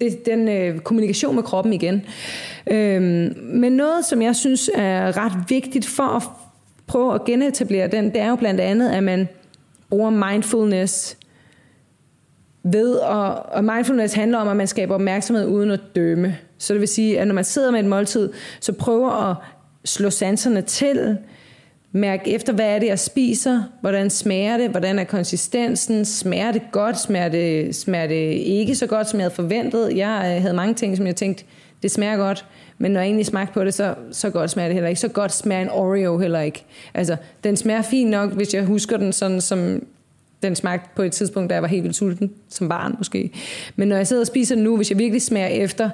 det, 0.00 0.26
den 0.26 0.48
øh, 0.48 0.78
kommunikation 0.78 1.34
med 1.34 1.42
kroppen 1.42 1.72
igen. 1.72 2.04
Øh, 2.66 3.02
men 3.38 3.72
noget, 3.72 4.04
som 4.04 4.22
jeg 4.22 4.36
synes 4.36 4.70
er 4.74 5.16
ret 5.16 5.32
vigtigt 5.48 5.86
for 5.86 6.16
at 6.16 6.22
prøve 6.86 7.14
at 7.14 7.24
genetablere 7.24 7.88
den, 7.88 8.04
det 8.04 8.20
er 8.20 8.28
jo 8.28 8.36
blandt 8.36 8.60
andet, 8.60 8.90
at 8.90 9.02
man 9.02 9.28
bruger 9.90 10.10
mindfulness 10.10 11.16
ved 12.64 13.00
at, 13.00 13.42
og 13.52 13.64
mindfulness 13.64 14.14
handler 14.14 14.38
om, 14.38 14.48
at 14.48 14.56
man 14.56 14.66
skaber 14.66 14.94
opmærksomhed 14.94 15.46
uden 15.46 15.70
at 15.70 15.80
dømme. 15.96 16.36
Så 16.58 16.72
det 16.72 16.80
vil 16.80 16.88
sige, 16.88 17.20
at 17.20 17.26
når 17.26 17.34
man 17.34 17.44
sidder 17.44 17.70
med 17.70 17.80
et 17.80 17.86
måltid, 17.86 18.30
så 18.60 18.72
prøver 18.72 19.30
at 19.30 19.36
slå 19.84 20.10
sanserne 20.10 20.62
til, 20.62 21.18
Mærk 21.94 22.20
efter, 22.26 22.52
hvad 22.52 22.66
er 22.66 22.78
det, 22.78 22.86
jeg 22.86 22.98
spiser? 22.98 23.62
Hvordan 23.80 24.10
smager 24.10 24.56
det? 24.56 24.70
Hvordan 24.70 24.98
er 24.98 25.04
konsistensen? 25.04 26.04
Smager 26.04 26.52
det 26.52 26.62
godt? 26.72 27.00
Smager 27.00 27.28
det, 27.28 27.76
smager 27.76 28.06
det 28.06 28.32
ikke 28.32 28.74
så 28.74 28.86
godt, 28.86 29.08
som 29.08 29.20
jeg 29.20 29.24
havde 29.24 29.34
forventet? 29.34 29.96
Jeg 29.96 30.34
øh, 30.36 30.42
havde 30.42 30.54
mange 30.54 30.74
ting, 30.74 30.96
som 30.96 31.06
jeg 31.06 31.16
tænkte, 31.16 31.44
det 31.82 31.90
smager 31.90 32.16
godt. 32.16 32.44
Men 32.78 32.92
når 32.92 33.00
jeg 33.00 33.06
egentlig 33.06 33.26
smagte 33.26 33.54
på 33.54 33.64
det, 33.64 33.74
så, 33.74 33.94
så 34.10 34.30
godt 34.30 34.50
smager 34.50 34.68
det 34.68 34.74
heller 34.74 34.88
ikke. 34.88 35.00
Så 35.00 35.08
godt 35.08 35.32
smager 35.32 35.62
en 35.62 35.70
Oreo 35.70 36.18
heller 36.18 36.40
ikke. 36.40 36.64
Altså, 36.94 37.16
den 37.44 37.56
smager 37.56 37.82
fint 37.82 38.10
nok, 38.10 38.32
hvis 38.32 38.54
jeg 38.54 38.64
husker 38.64 38.96
den 38.96 39.12
sådan, 39.12 39.40
som 39.40 39.86
den 40.42 40.56
smagte 40.56 40.88
på 40.96 41.02
et 41.02 41.12
tidspunkt, 41.12 41.50
da 41.50 41.54
jeg 41.54 41.62
var 41.62 41.68
helt 41.68 41.82
vildt 41.82 41.96
sulten, 41.96 42.30
som 42.48 42.68
barn 42.68 42.94
måske. 42.98 43.30
Men 43.76 43.88
når 43.88 43.96
jeg 43.96 44.06
sidder 44.06 44.22
og 44.22 44.26
spiser 44.26 44.54
den 44.54 44.64
nu, 44.64 44.76
hvis 44.76 44.90
jeg 44.90 44.98
virkelig 44.98 45.22
smager 45.22 45.46
efter, 45.46 45.90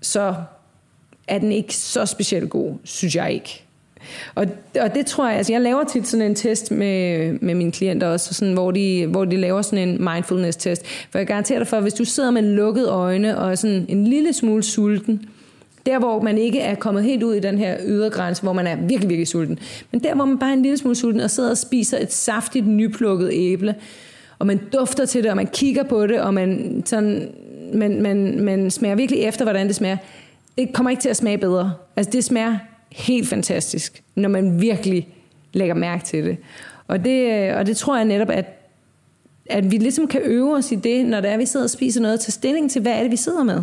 så 0.00 0.34
er 1.28 1.38
den 1.38 1.52
ikke 1.52 1.76
så 1.76 2.06
specielt 2.06 2.50
god, 2.50 2.74
synes 2.84 3.16
jeg 3.16 3.32
ikke. 3.32 3.62
Og, 4.34 4.46
og 4.80 4.94
det 4.94 5.06
tror 5.06 5.28
jeg, 5.28 5.36
altså 5.36 5.52
jeg 5.52 5.60
laver 5.60 5.84
tit 5.84 6.08
sådan 6.08 6.26
en 6.26 6.34
test 6.34 6.70
med, 6.70 7.32
med 7.40 7.54
mine 7.54 7.72
klienter 7.72 8.06
også, 8.06 8.34
sådan, 8.34 8.54
hvor, 8.54 8.70
de, 8.70 9.06
hvor 9.06 9.24
de 9.24 9.36
laver 9.36 9.62
sådan 9.62 9.88
en 9.88 10.04
mindfulness 10.04 10.56
test. 10.56 10.86
For 11.10 11.18
jeg 11.18 11.26
garanterer 11.26 11.58
dig 11.58 11.68
for, 11.68 11.76
at 11.76 11.82
hvis 11.82 11.94
du 11.94 12.04
sidder 12.04 12.30
med 12.30 12.42
lukkede 12.42 12.88
øjne 12.88 13.38
og 13.38 13.50
er 13.50 13.54
sådan 13.54 13.86
en 13.88 14.04
lille 14.04 14.32
smule 14.32 14.62
sulten, 14.62 15.28
der 15.86 15.98
hvor 15.98 16.22
man 16.22 16.38
ikke 16.38 16.60
er 16.60 16.74
kommet 16.74 17.04
helt 17.04 17.22
ud 17.22 17.34
i 17.34 17.40
den 17.40 17.58
her 17.58 17.76
ydergrænse, 17.86 18.42
hvor 18.42 18.52
man 18.52 18.66
er 18.66 18.76
virkelig, 18.76 19.08
virkelig 19.08 19.28
sulten, 19.28 19.58
men 19.92 20.02
der 20.02 20.14
hvor 20.14 20.24
man 20.24 20.38
bare 20.38 20.50
er 20.50 20.54
en 20.54 20.62
lille 20.62 20.78
smule 20.78 20.96
sulten 20.96 21.20
og 21.20 21.30
sidder 21.30 21.50
og 21.50 21.58
spiser 21.58 21.98
et 21.98 22.12
saftigt, 22.12 22.66
nyplukket 22.66 23.30
æble, 23.32 23.74
og 24.38 24.46
man 24.46 24.60
dufter 24.72 25.06
til 25.06 25.22
det, 25.22 25.30
og 25.30 25.36
man 25.36 25.46
kigger 25.46 25.82
på 25.82 26.06
det, 26.06 26.20
og 26.20 26.34
man, 26.34 26.82
sådan, 26.86 27.28
man, 27.74 28.02
man, 28.02 28.40
man 28.40 28.70
smager 28.70 28.94
virkelig 28.94 29.20
efter, 29.20 29.44
hvordan 29.44 29.66
det 29.66 29.74
smager, 29.74 29.96
det 30.58 30.72
kommer 30.72 30.90
ikke 30.90 31.00
til 31.00 31.08
at 31.08 31.16
smage 31.16 31.38
bedre. 31.38 31.72
Altså 31.96 32.10
det 32.10 32.24
smager 32.24 32.56
helt 32.92 33.28
fantastisk, 33.28 34.02
når 34.14 34.28
man 34.28 34.60
virkelig 34.60 35.08
lægger 35.52 35.74
mærke 35.74 36.04
til 36.04 36.24
det. 36.24 36.36
Og 36.88 37.04
det, 37.04 37.32
øh, 37.32 37.56
og 37.56 37.66
det 37.66 37.76
tror 37.76 37.96
jeg 37.96 38.04
netop, 38.04 38.30
at, 38.30 38.44
at 39.46 39.70
vi 39.70 39.76
ligesom 39.76 40.06
kan 40.06 40.20
øve 40.24 40.56
os 40.56 40.72
i 40.72 40.74
det, 40.74 41.06
når 41.06 41.20
det 41.20 41.30
er, 41.30 41.36
vi 41.36 41.46
sidder 41.46 41.66
og 41.66 41.70
spiser 41.70 42.00
noget, 42.00 42.20
til 42.20 42.32
stilling 42.32 42.70
til, 42.70 42.82
hvad 42.82 42.92
er 42.92 43.02
det, 43.02 43.10
vi 43.10 43.16
sidder 43.16 43.44
med. 43.44 43.62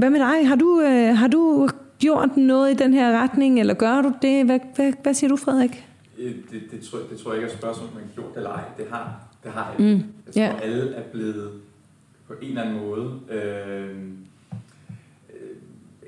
Hvad 0.00 0.10
med 0.10 0.20
dig? 0.20 0.48
Har 0.48 0.56
du, 0.56 0.80
øh, 0.80 1.16
har 1.16 1.28
du 1.28 1.68
gjort 1.98 2.36
noget 2.36 2.70
i 2.70 2.74
den 2.74 2.94
her 2.94 3.22
retning, 3.22 3.60
eller 3.60 3.74
gør 3.74 4.02
du 4.02 4.12
det? 4.22 4.44
Hvad, 4.44 4.60
hvad, 4.74 4.92
hvad 5.02 5.14
siger 5.14 5.28
du, 5.28 5.36
Frederik? 5.36 5.86
Øh, 6.18 6.34
det, 6.50 6.62
det, 6.70 6.80
tror, 6.80 6.98
det 7.10 7.18
tror 7.18 7.32
jeg 7.32 7.38
ikke 7.38 7.50
er 7.50 7.52
et 7.52 7.58
spørgsmål, 7.58 7.88
om 7.88 7.94
man 7.94 8.02
har 8.02 8.14
gjort 8.14 8.28
det 8.28 8.36
eller 8.36 8.50
ej. 8.50 8.64
Det 8.78 8.86
har, 8.90 9.28
det 9.44 9.52
har 9.52 9.74
jeg. 9.78 9.86
Mm. 9.86 10.02
Jeg 10.26 10.34
tror, 10.34 10.42
yeah. 10.42 10.62
alle 10.62 10.94
er 10.94 11.02
blevet 11.02 11.50
på 12.26 12.32
en 12.42 12.48
eller 12.48 12.62
anden 12.62 12.80
måde 12.80 13.20
øh, 13.30 13.96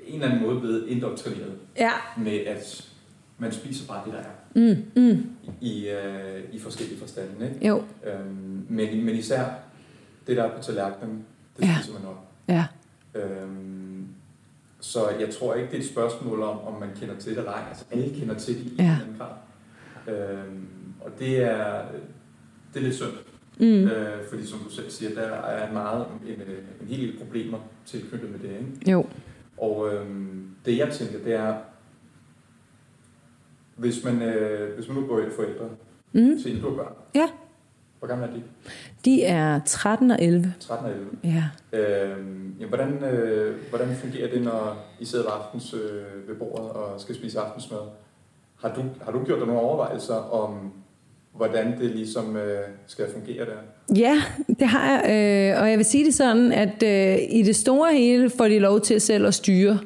en 0.07 0.21
eller 0.21 0.27
anden 0.27 0.47
måde 0.47 0.59
blevet 0.59 0.87
indoktrineret 0.87 1.57
ja. 1.77 1.91
med, 2.17 2.39
at 2.39 2.89
man 3.37 3.51
spiser 3.51 3.87
bare 3.87 4.05
det, 4.05 4.13
der 4.13 4.19
er. 4.19 4.73
Mm, 4.75 5.03
mm. 5.03 5.29
I, 5.61 5.87
uh, 5.89 6.55
I 6.55 6.59
forskellige 6.59 6.99
forstande. 6.99 7.49
Ikke? 7.53 7.67
Jo. 7.67 7.83
Øhm, 8.03 8.65
men, 8.69 9.05
men 9.05 9.15
især 9.15 9.45
det, 10.27 10.37
der 10.37 10.43
er 10.43 10.57
på 10.57 10.63
tallerkenen, 10.63 11.25
det 11.57 11.65
ja. 11.65 11.75
spiser 11.81 11.99
man 11.99 12.07
op. 12.07 12.27
Ja. 12.47 12.65
Øhm, 13.15 14.07
så 14.79 15.09
jeg 15.19 15.29
tror 15.29 15.53
ikke, 15.53 15.67
det 15.71 15.77
er 15.77 15.81
et 15.81 15.89
spørgsmål 15.89 16.41
om, 16.41 16.59
om 16.59 16.79
man 16.79 16.89
kender 16.95 17.15
til 17.15 17.31
det 17.31 17.37
eller 17.37 17.51
ej. 17.51 17.63
Altså 17.69 17.85
alle 17.91 18.19
kender 18.19 18.35
til 18.35 18.55
det 18.55 18.71
i 18.71 18.75
ja. 18.79 18.97
en 19.09 19.17
grad. 19.17 19.31
Øhm, 20.07 20.67
og 21.01 21.11
det 21.19 21.43
er, 21.43 21.81
det 22.73 22.79
er 22.79 22.83
lidt 22.83 22.95
synd. 22.95 23.11
Mm. 23.59 23.65
Øh, 23.65 24.25
fordi 24.29 24.45
som 24.45 24.59
du 24.59 24.69
selv 24.69 24.89
siger, 24.89 25.13
der 25.13 25.21
er 25.21 25.73
meget, 25.73 26.05
en, 26.27 26.41
en 26.81 26.87
hel 26.87 26.99
del 26.99 27.17
problemer 27.17 27.57
tilknyttet 27.85 28.31
med 28.31 28.39
det. 28.39 28.49
Ikke? 28.49 28.91
Jo. 28.91 29.05
Og 29.57 29.93
øh, 29.93 30.07
det 30.65 30.77
jeg 30.77 30.91
tænker, 30.91 31.19
det 31.23 31.33
er, 31.33 31.55
hvis 33.75 34.03
man, 34.03 34.21
øh, 34.21 34.75
hvis 34.75 34.87
man 34.87 34.97
nu 34.97 35.07
går 35.07 35.19
ind 35.19 35.31
forældre 35.31 35.69
mm. 36.13 36.39
til 36.41 36.53
indblå 36.53 36.75
børn, 36.75 36.93
ja. 37.15 37.29
Hvor 38.03 38.07
gamle 38.07 38.27
er 38.27 38.31
de? 38.31 38.43
De 39.05 39.23
er 39.23 39.59
13 39.65 40.11
og 40.11 40.17
11. 40.21 40.53
13 40.59 40.85
og 40.85 40.91
11. 40.91 41.07
Ja. 41.23 41.43
Øh, 41.79 42.17
ja 42.59 42.65
hvordan, 42.65 43.03
øh, 43.03 43.55
hvordan 43.69 43.95
fungerer 43.95 44.29
det, 44.29 44.41
når 44.41 44.85
I 44.99 45.05
sidder 45.05 45.25
ved 45.25 45.31
aftens 45.33 45.73
øh, 45.73 46.27
ved 46.27 46.35
bordet 46.35 46.69
og 46.69 47.01
skal 47.01 47.15
spise 47.15 47.39
aftensmad? 47.39 47.79
Har 48.61 48.73
du, 48.75 48.83
har 49.05 49.11
du 49.11 49.23
gjort 49.25 49.39
dig 49.39 49.47
nogle 49.47 49.61
overvejelser 49.61 50.15
om, 50.15 50.71
hvordan 51.35 51.79
det 51.79 51.91
ligesom 51.91 52.35
øh, 52.35 52.59
skal 52.87 53.05
fungere 53.13 53.45
der? 53.45 53.95
Ja, 53.95 54.21
det 54.59 54.67
har 54.67 54.91
jeg, 54.91 55.03
øh, 55.03 55.61
og 55.61 55.69
jeg 55.69 55.77
vil 55.77 55.85
sige 55.85 56.05
det 56.05 56.13
sådan, 56.13 56.51
at 56.51 56.83
øh, 56.83 57.17
i 57.29 57.43
det 57.43 57.55
store 57.55 57.93
hele 57.93 58.29
får 58.29 58.45
de 58.45 58.59
lov 58.59 58.81
til 58.81 59.01
selv 59.01 59.27
at 59.27 59.33
styre, 59.33 59.79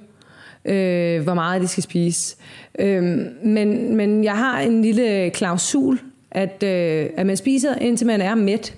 øh, 0.66 1.24
hvor 1.24 1.34
meget 1.34 1.62
de 1.62 1.68
skal 1.68 1.84
spise. 1.84 2.38
Øh, 2.80 3.04
men, 3.44 3.96
men 3.96 4.24
jeg 4.24 4.38
har 4.38 4.60
en 4.60 4.82
lille 4.82 5.30
klausul, 5.30 6.00
at, 6.32 6.64
øh, 6.64 7.10
at 7.18 7.26
man 7.26 7.38
spiser 7.38 7.76
indtil 7.76 8.08
man 8.08 8.22
er 8.22 8.36
mæt, 8.36 8.76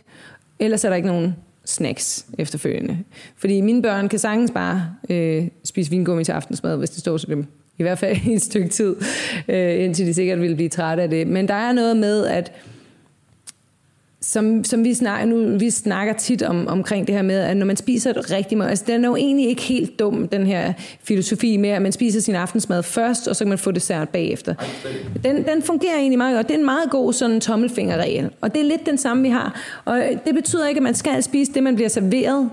ellers 0.60 0.84
er 0.84 0.90
der 0.90 0.96
ikke 0.96 1.08
nogen 1.08 1.36
snacks 1.66 2.26
efterfølgende. 2.38 2.98
Fordi 3.38 3.62
mine 3.62 3.82
børn 3.82 4.10
kan 4.10 4.20
sagtens 4.20 4.52
bare 4.52 4.96
øh, 5.10 5.48
spise 5.64 5.92
vingummi 5.92 6.24
til 6.24 6.32
aftensmad, 6.32 6.78
hvis 6.78 6.90
det 6.90 7.00
står 7.00 7.18
til 7.18 7.30
dem. 7.30 7.46
I 7.78 7.84
hvert 7.84 8.00
fald 8.00 8.18
i 8.28 8.34
et 8.34 8.42
stykke 8.42 8.70
tid, 8.70 8.96
øh, 9.48 9.84
indtil 9.84 10.06
de 10.06 10.14
sikkert 10.14 10.42
vil 10.42 10.56
blive 10.56 10.70
trætte 10.70 11.04
af 11.04 11.10
det. 11.10 11.28
Men 11.28 11.48
der 11.48 11.54
er 11.54 11.72
noget 11.72 11.98
med, 11.98 12.26
at 12.26 12.52
som, 14.22 14.64
som 14.64 14.84
vi, 14.84 14.94
snakker, 14.94 15.26
nu, 15.26 15.58
vi 15.58 15.70
snakker 15.70 16.14
tit 16.14 16.44
om, 16.44 16.68
omkring 16.68 17.08
det 17.08 17.16
her 17.16 17.22
med, 17.22 17.40
at 17.40 17.58
når 17.58 17.66
man 17.66 17.78
spiser 17.78 18.32
rigtig 18.32 18.58
meget, 18.58 18.70
altså 18.70 18.86
den 18.88 19.06
er 19.06 19.10
jo 19.10 19.16
egentlig 19.16 19.48
ikke 19.48 19.62
helt 19.62 20.00
dum, 20.00 20.28
den 20.28 20.48
her 20.48 20.74
filosofi 21.04 21.58
med, 21.58 21.70
at 21.70 21.82
man 21.82 21.92
spiser 21.92 22.22
sin 22.22 22.36
aftensmad 22.36 22.84
først, 22.84 23.28
og 23.28 23.36
så 23.36 23.44
kan 23.44 23.50
man 23.50 23.58
få 23.58 23.72
dessert 23.72 24.10
bagefter. 24.10 24.54
Den, 25.24 25.36
den 25.36 25.62
fungerer 25.62 25.98
egentlig 25.98 26.18
meget 26.18 26.36
godt. 26.36 26.48
Det 26.48 26.54
er 26.54 26.60
en 26.60 26.66
meget 26.66 26.90
god 26.90 27.14
sådan 27.14 27.42
tommelfingerregel. 27.42 28.30
Og 28.42 28.54
det 28.54 28.62
er 28.62 28.66
lidt 28.66 28.86
den 28.86 28.98
samme, 28.98 29.24
vi 29.24 29.30
har. 29.30 29.62
Og 29.86 30.02
det 30.26 30.36
betyder 30.36 30.68
ikke, 30.68 30.80
at 30.80 30.84
man 30.84 30.96
skal 30.96 31.24
spise 31.24 31.54
det, 31.54 31.64
man 31.64 31.76
bliver 31.76 31.90
serveret, 31.90 32.50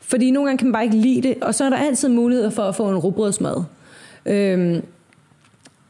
fordi 0.00 0.30
nogle 0.30 0.48
gange 0.48 0.58
kan 0.58 0.66
man 0.66 0.72
bare 0.72 0.84
ikke 0.84 0.96
lide 0.96 1.28
det, 1.28 1.34
og 1.42 1.54
så 1.54 1.64
er 1.64 1.70
der 1.70 1.76
altid 1.76 2.08
mulighed 2.08 2.50
for 2.50 2.62
at 2.62 2.74
få 2.74 2.88
en 2.88 2.96
rugbrødsmad. 2.96 3.62
Øhm, 4.26 4.82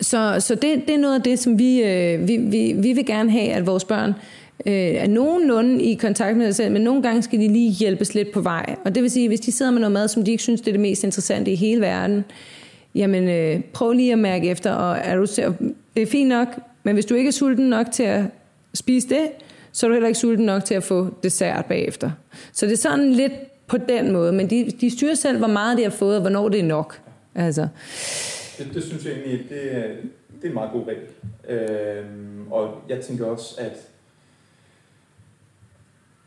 så 0.00 0.36
så 0.38 0.54
det, 0.54 0.82
det 0.86 0.94
er 0.94 0.98
noget 0.98 1.14
af 1.14 1.22
det, 1.22 1.38
som 1.38 1.58
vi, 1.58 1.82
øh, 1.82 2.28
vi, 2.28 2.36
vi, 2.36 2.74
vi 2.76 2.92
vil 2.92 3.06
gerne 3.06 3.30
have, 3.30 3.48
at 3.48 3.66
vores 3.66 3.84
børn 3.84 4.10
øh, 4.10 4.39
øh, 4.66 4.72
er 4.74 5.06
nogenlunde 5.06 5.84
i 5.84 5.94
kontakt 5.94 6.36
med 6.36 6.46
sig 6.46 6.54
selv, 6.54 6.72
men 6.72 6.82
nogle 6.82 7.02
gange 7.02 7.22
skal 7.22 7.38
de 7.38 7.48
lige 7.48 7.70
hjælpes 7.70 8.14
lidt 8.14 8.32
på 8.32 8.40
vej. 8.40 8.76
Og 8.84 8.94
det 8.94 9.02
vil 9.02 9.10
sige, 9.10 9.28
hvis 9.28 9.40
de 9.40 9.52
sidder 9.52 9.72
med 9.72 9.80
noget 9.80 9.92
mad, 9.92 10.08
som 10.08 10.24
de 10.24 10.30
ikke 10.30 10.42
synes, 10.42 10.60
det 10.60 10.68
er 10.68 10.72
det 10.72 10.80
mest 10.80 11.04
interessante 11.04 11.50
i 11.52 11.54
hele 11.54 11.80
verden, 11.80 12.24
jamen 12.94 13.28
øh, 13.28 13.60
prøv 13.72 13.92
lige 13.92 14.12
at 14.12 14.18
mærke 14.18 14.50
efter, 14.50 14.72
og 14.72 14.98
er 15.04 15.16
du, 15.16 15.26
det 15.96 16.02
er 16.02 16.06
fint 16.06 16.28
nok, 16.28 16.48
men 16.82 16.94
hvis 16.94 17.06
du 17.06 17.14
ikke 17.14 17.28
er 17.28 17.32
sulten 17.32 17.68
nok 17.68 17.86
til 17.92 18.02
at 18.02 18.24
spise 18.74 19.08
det, 19.08 19.28
så 19.72 19.86
er 19.86 19.88
du 19.88 19.94
heller 19.94 20.08
ikke 20.08 20.18
sulten 20.18 20.46
nok 20.46 20.64
til 20.64 20.74
at 20.74 20.82
få 20.82 21.14
dessert 21.22 21.64
bagefter. 21.66 22.10
Så 22.52 22.66
det 22.66 22.72
er 22.72 22.76
sådan 22.76 23.12
lidt 23.12 23.32
på 23.66 23.76
den 23.76 24.12
måde, 24.12 24.32
men 24.32 24.50
de, 24.50 24.70
de 24.80 24.90
styrer 24.90 25.14
selv, 25.14 25.38
hvor 25.38 25.46
meget 25.46 25.78
de 25.78 25.82
har 25.82 25.90
fået, 25.90 26.14
og 26.14 26.20
hvornår 26.20 26.48
det 26.48 26.60
er 26.60 26.64
nok. 26.64 27.00
Altså. 27.34 27.68
Det, 28.58 28.66
det 28.74 28.82
synes 28.82 29.04
jeg 29.04 29.12
egentlig, 29.12 29.46
det 29.48 29.76
er, 29.76 29.82
det 30.36 30.44
er 30.44 30.48
en 30.48 30.54
meget 30.54 30.70
god 30.72 30.82
regel. 30.86 31.02
Øhm, 31.48 32.52
og 32.52 32.74
jeg 32.88 33.00
tænker 33.00 33.26
også, 33.26 33.54
at 33.58 33.89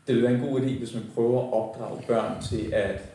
det 0.06 0.14
vil 0.14 0.22
være 0.22 0.34
en 0.34 0.40
god 0.40 0.60
idé, 0.60 0.78
hvis 0.78 0.94
man 0.94 1.02
prøver 1.14 1.40
at 1.42 1.52
opdrage 1.52 2.02
børn 2.08 2.42
til 2.42 2.70
at 2.72 3.14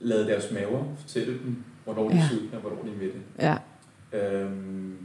lade 0.00 0.26
deres 0.26 0.50
maver 0.52 0.84
fortælle 0.96 1.32
dem, 1.32 1.56
hvornår 1.84 2.08
de 2.08 2.14
er 2.14 2.18
ja. 2.18 2.28
sultne 2.28 2.58
og 2.58 2.60
hvornår 2.60 2.82
de 2.82 2.90
er 2.90 2.96
mætte. 2.98 3.18
Ja. 3.38 3.56
Øhm, 4.12 4.96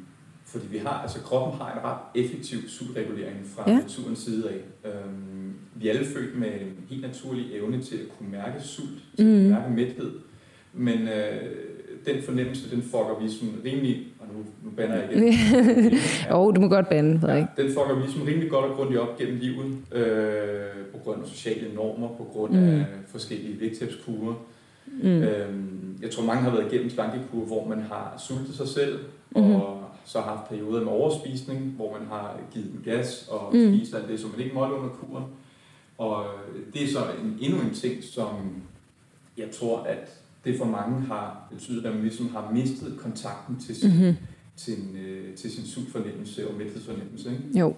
fordi 0.45 0.67
vi 0.67 0.77
har, 0.77 0.89
altså 1.01 1.19
kroppen 1.19 1.61
har 1.61 1.73
en 1.73 1.83
ret 1.83 2.23
effektiv 2.25 2.57
sultregulering 2.69 3.37
fra 3.55 3.69
Ja. 3.71 3.77
naturens 3.77 4.19
side 4.19 4.49
af. 4.49 4.89
Øhm, 4.89 5.53
vi 5.75 5.87
er 5.87 5.93
alle 5.93 6.05
født 6.05 6.39
med 6.39 6.47
en 6.61 6.85
helt 6.89 7.01
naturlig 7.01 7.55
evne 7.55 7.81
til 7.81 7.95
at 7.97 8.05
kunne 8.17 8.31
mærke 8.31 8.61
sult, 8.61 8.89
til 9.17 9.25
Mhm. 9.25 9.35
at 9.35 9.41
kunne 9.41 9.49
mærke 9.49 9.71
mæthed. 9.75 10.11
Men 10.73 11.07
øh, 11.07 11.51
den 12.05 12.23
fornemmelse, 12.23 12.71
den 12.71 12.81
fucker 12.81 13.19
vi 13.21 13.29
sådan 13.29 13.55
rimelig, 13.65 14.08
nu, 14.33 14.39
nu 14.63 14.69
bander 14.77 14.95
jeg 14.95 15.11
igen. 15.15 15.33
Jo, 16.29 16.35
oh, 16.45 16.55
du 16.55 16.61
må 16.61 16.67
godt 16.67 16.89
bande, 16.89 17.19
Frederik. 17.19 17.43
Ja, 17.57 17.61
den 17.63 17.71
fucker 17.71 17.95
vi 18.05 18.11
sådan 18.11 18.27
rimelig 18.27 18.49
godt 18.49 18.65
og 18.65 18.75
grundigt 18.75 18.99
op 18.99 19.17
gennem 19.17 19.37
livet, 19.39 19.77
øh, 19.91 20.85
på 20.91 20.97
grund 21.03 21.21
af 21.23 21.27
sociale 21.29 21.75
normer, 21.75 22.07
på 22.07 22.27
grund 22.33 22.55
af 22.57 22.61
Mm. 22.61 22.83
forskellige 23.07 23.59
vægttabskurer. 23.59 24.33
Mm. 25.03 25.09
Øhm, 25.09 25.97
jeg 26.01 26.11
tror, 26.11 26.23
mange 26.23 26.41
har 26.43 26.51
været 26.51 26.71
igennem 26.73 26.89
slankekur, 26.89 27.45
hvor 27.45 27.67
man 27.67 27.79
har 27.81 28.23
sultet 28.27 28.55
sig 28.55 28.67
selv, 28.67 28.99
Mhm. 29.35 29.55
og 29.55 29.83
så 30.05 30.19
har 30.19 30.35
haft 30.35 30.49
perioder 30.49 30.79
med 30.83 30.91
overspisning, 30.91 31.73
hvor 31.75 31.97
man 31.99 32.07
har 32.07 32.37
givet 32.53 32.67
den 32.71 32.81
gas 32.93 33.27
og 33.31 33.49
Mm. 33.55 33.59
mm. 33.59 33.75
spist 33.77 33.95
alt 33.95 34.07
det, 34.07 34.19
som 34.19 34.29
man 34.31 34.39
ikke 34.39 34.55
måtte 34.55 34.75
under 34.75 34.89
kuren. 34.89 35.23
Og 35.97 36.23
det 36.73 36.83
er 36.83 36.87
så 36.87 36.99
en, 37.23 37.37
endnu 37.41 37.61
en 37.61 37.73
ting, 37.73 38.03
som 38.03 38.27
jeg 39.37 39.47
tror, 39.59 39.79
at 39.83 40.13
det 40.45 40.57
for 40.57 40.65
mange 40.65 41.01
har 41.01 41.47
betydet, 41.51 41.85
at 41.85 41.93
man 41.93 42.01
ligesom 42.01 42.29
har 42.29 42.51
mistet 42.53 42.97
kontakten 42.97 43.59
til 43.59 43.75
sin, 43.75 43.89
Mm-hmm. 43.91 44.15
til, 44.55 44.77
øh, 45.07 45.35
til 45.35 45.51
sin 45.51 45.65
sultfornemmelse 45.65 46.47
og 46.49 46.57
mæthedsfornemmelse. 46.57 47.29
Ikke? 47.31 47.59
Jo. 47.59 47.75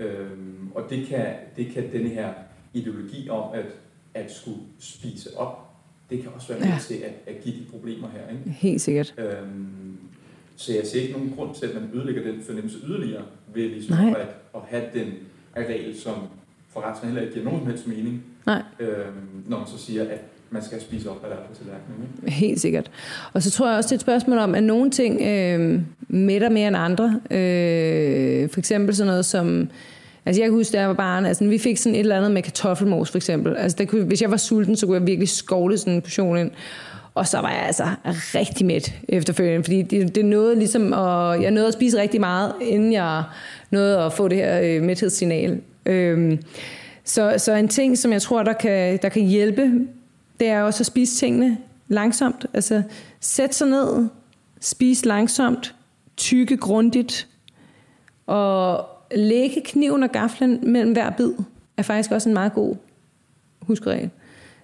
Øhm, 0.00 0.68
og 0.74 0.82
det 0.90 1.06
kan, 1.06 1.26
det 1.56 1.66
kan 1.72 1.92
denne 1.92 2.08
her 2.08 2.32
ideologi 2.74 3.28
om 3.28 3.50
at, 3.54 3.64
at 4.14 4.32
skulle 4.32 4.58
spise 4.78 5.36
op, 5.38 5.66
det 6.10 6.22
kan 6.22 6.30
også 6.34 6.48
være 6.48 6.58
med 6.58 6.66
Ja. 6.68 6.72
ja. 6.74 6.78
til 6.80 6.94
at, 6.94 7.34
at 7.34 7.42
give 7.42 7.54
de 7.54 7.64
problemer 7.70 8.08
her. 8.08 8.28
Ikke? 8.38 8.50
Helt 8.50 8.80
sikkert. 8.80 9.14
Øhm, 9.18 9.96
så 10.56 10.72
jeg 10.74 10.86
ser 10.86 11.00
ikke 11.00 11.12
nogen 11.12 11.32
grund 11.36 11.54
til, 11.54 11.66
at 11.66 11.74
man 11.74 11.90
ødelægger 11.94 12.22
den 12.32 12.42
fornemmelse 12.42 12.78
yderligere 12.86 13.24
ved 13.54 13.68
ligesom 13.68 13.96
Nej. 13.96 14.10
at, 14.20 14.28
at 14.54 14.60
have 14.68 14.84
den 14.94 15.12
regel, 15.56 16.00
som 16.00 16.14
for 16.68 16.80
resten 16.90 17.08
heller 17.08 17.22
ikke 17.22 17.32
giver 17.34 17.44
nogen 17.44 17.60
som 17.60 17.68
helst 17.70 17.86
mening, 17.86 18.22
Nej. 18.46 18.62
øhm, 18.80 19.44
når 19.48 19.58
man 19.58 19.66
så 19.66 19.78
siger, 19.78 20.02
at 20.08 20.20
man 20.50 20.64
skal 20.64 20.80
spise 20.80 21.10
op, 21.10 21.20
hvad 21.20 21.30
der 21.30 21.36
er 21.36 21.40
på 21.40 21.54
tallerkenen. 21.54 22.08
Ikke? 22.24 22.36
Helt 22.36 22.60
sikkert. 22.60 22.90
Og 23.32 23.42
så 23.42 23.50
tror 23.50 23.68
jeg 23.68 23.76
også, 23.76 23.86
det 23.86 23.92
er 23.92 23.96
et 23.96 24.00
spørgsmål 24.00 24.38
om, 24.38 24.54
at 24.54 24.62
nogle 24.62 24.90
ting 24.90 25.20
øh, 25.22 25.80
mætter 26.08 26.48
mere 26.48 26.68
end 26.68 26.76
andre. 26.76 27.20
Øh, 27.30 28.50
for 28.50 28.58
eksempel 28.58 28.96
sådan 28.96 29.06
noget 29.06 29.24
som... 29.24 29.68
Altså 30.26 30.42
jeg 30.42 30.46
kan 30.46 30.54
huske, 30.54 30.72
da 30.72 30.80
jeg 30.80 30.88
var 30.88 30.94
barn, 30.94 31.26
altså 31.26 31.44
vi 31.44 31.58
fik 31.58 31.76
sådan 31.76 31.94
et 31.94 32.00
eller 32.00 32.16
andet 32.16 32.30
med 32.30 32.42
kartoffelmos 32.42 33.10
for 33.10 33.18
eksempel. 33.18 33.56
Altså 33.56 33.76
der 33.78 33.84
kunne, 33.84 34.04
hvis 34.04 34.22
jeg 34.22 34.30
var 34.30 34.36
sulten, 34.36 34.76
så 34.76 34.86
kunne 34.86 34.98
jeg 34.98 35.06
virkelig 35.06 35.28
skovle 35.28 35.78
sådan 35.78 35.92
en 35.92 36.02
portion 36.02 36.38
ind. 36.38 36.50
Og 37.14 37.28
så 37.28 37.40
var 37.40 37.50
jeg 37.50 37.62
altså 37.66 37.84
rigtig 38.08 38.66
mæt 38.66 38.94
efterfølgende, 39.08 39.64
fordi 39.64 39.82
det, 39.82 40.14
det 40.14 40.24
nåede 40.24 40.58
ligesom, 40.58 40.92
at, 40.92 41.42
jeg 41.42 41.50
nåede 41.50 41.68
at 41.68 41.74
spise 41.74 42.00
rigtig 42.00 42.20
meget, 42.20 42.52
inden 42.62 42.92
jeg 42.92 43.22
nåede 43.70 43.98
at 43.98 44.12
få 44.12 44.28
det 44.28 44.38
her 44.38 44.60
øh, 44.62 44.82
mæthedssignal. 44.82 45.60
Øhm, 45.86 46.38
så, 47.04 47.34
så 47.38 47.54
en 47.54 47.68
ting, 47.68 47.98
som 47.98 48.12
jeg 48.12 48.22
tror, 48.22 48.42
der 48.42 48.52
kan, 48.52 48.98
der 49.02 49.08
kan 49.08 49.22
hjælpe, 49.22 49.70
det 50.40 50.48
er 50.48 50.62
også 50.62 50.82
at 50.82 50.86
spise 50.86 51.16
tingene 51.16 51.58
langsomt. 51.88 52.46
Altså 52.54 52.82
sæt 53.20 53.54
sig 53.54 53.68
ned, 53.68 54.08
spis 54.60 55.04
langsomt, 55.04 55.74
tykke 56.16 56.56
grundigt, 56.56 57.28
og 58.26 58.86
lægge 59.14 59.60
kniven 59.64 60.02
og 60.02 60.10
gaflen 60.10 60.72
mellem 60.72 60.92
hver 60.92 61.10
bid, 61.10 61.32
er 61.76 61.82
faktisk 61.82 62.10
også 62.10 62.28
en 62.28 62.32
meget 62.32 62.52
god 62.52 62.76
huskeregel. 63.62 64.10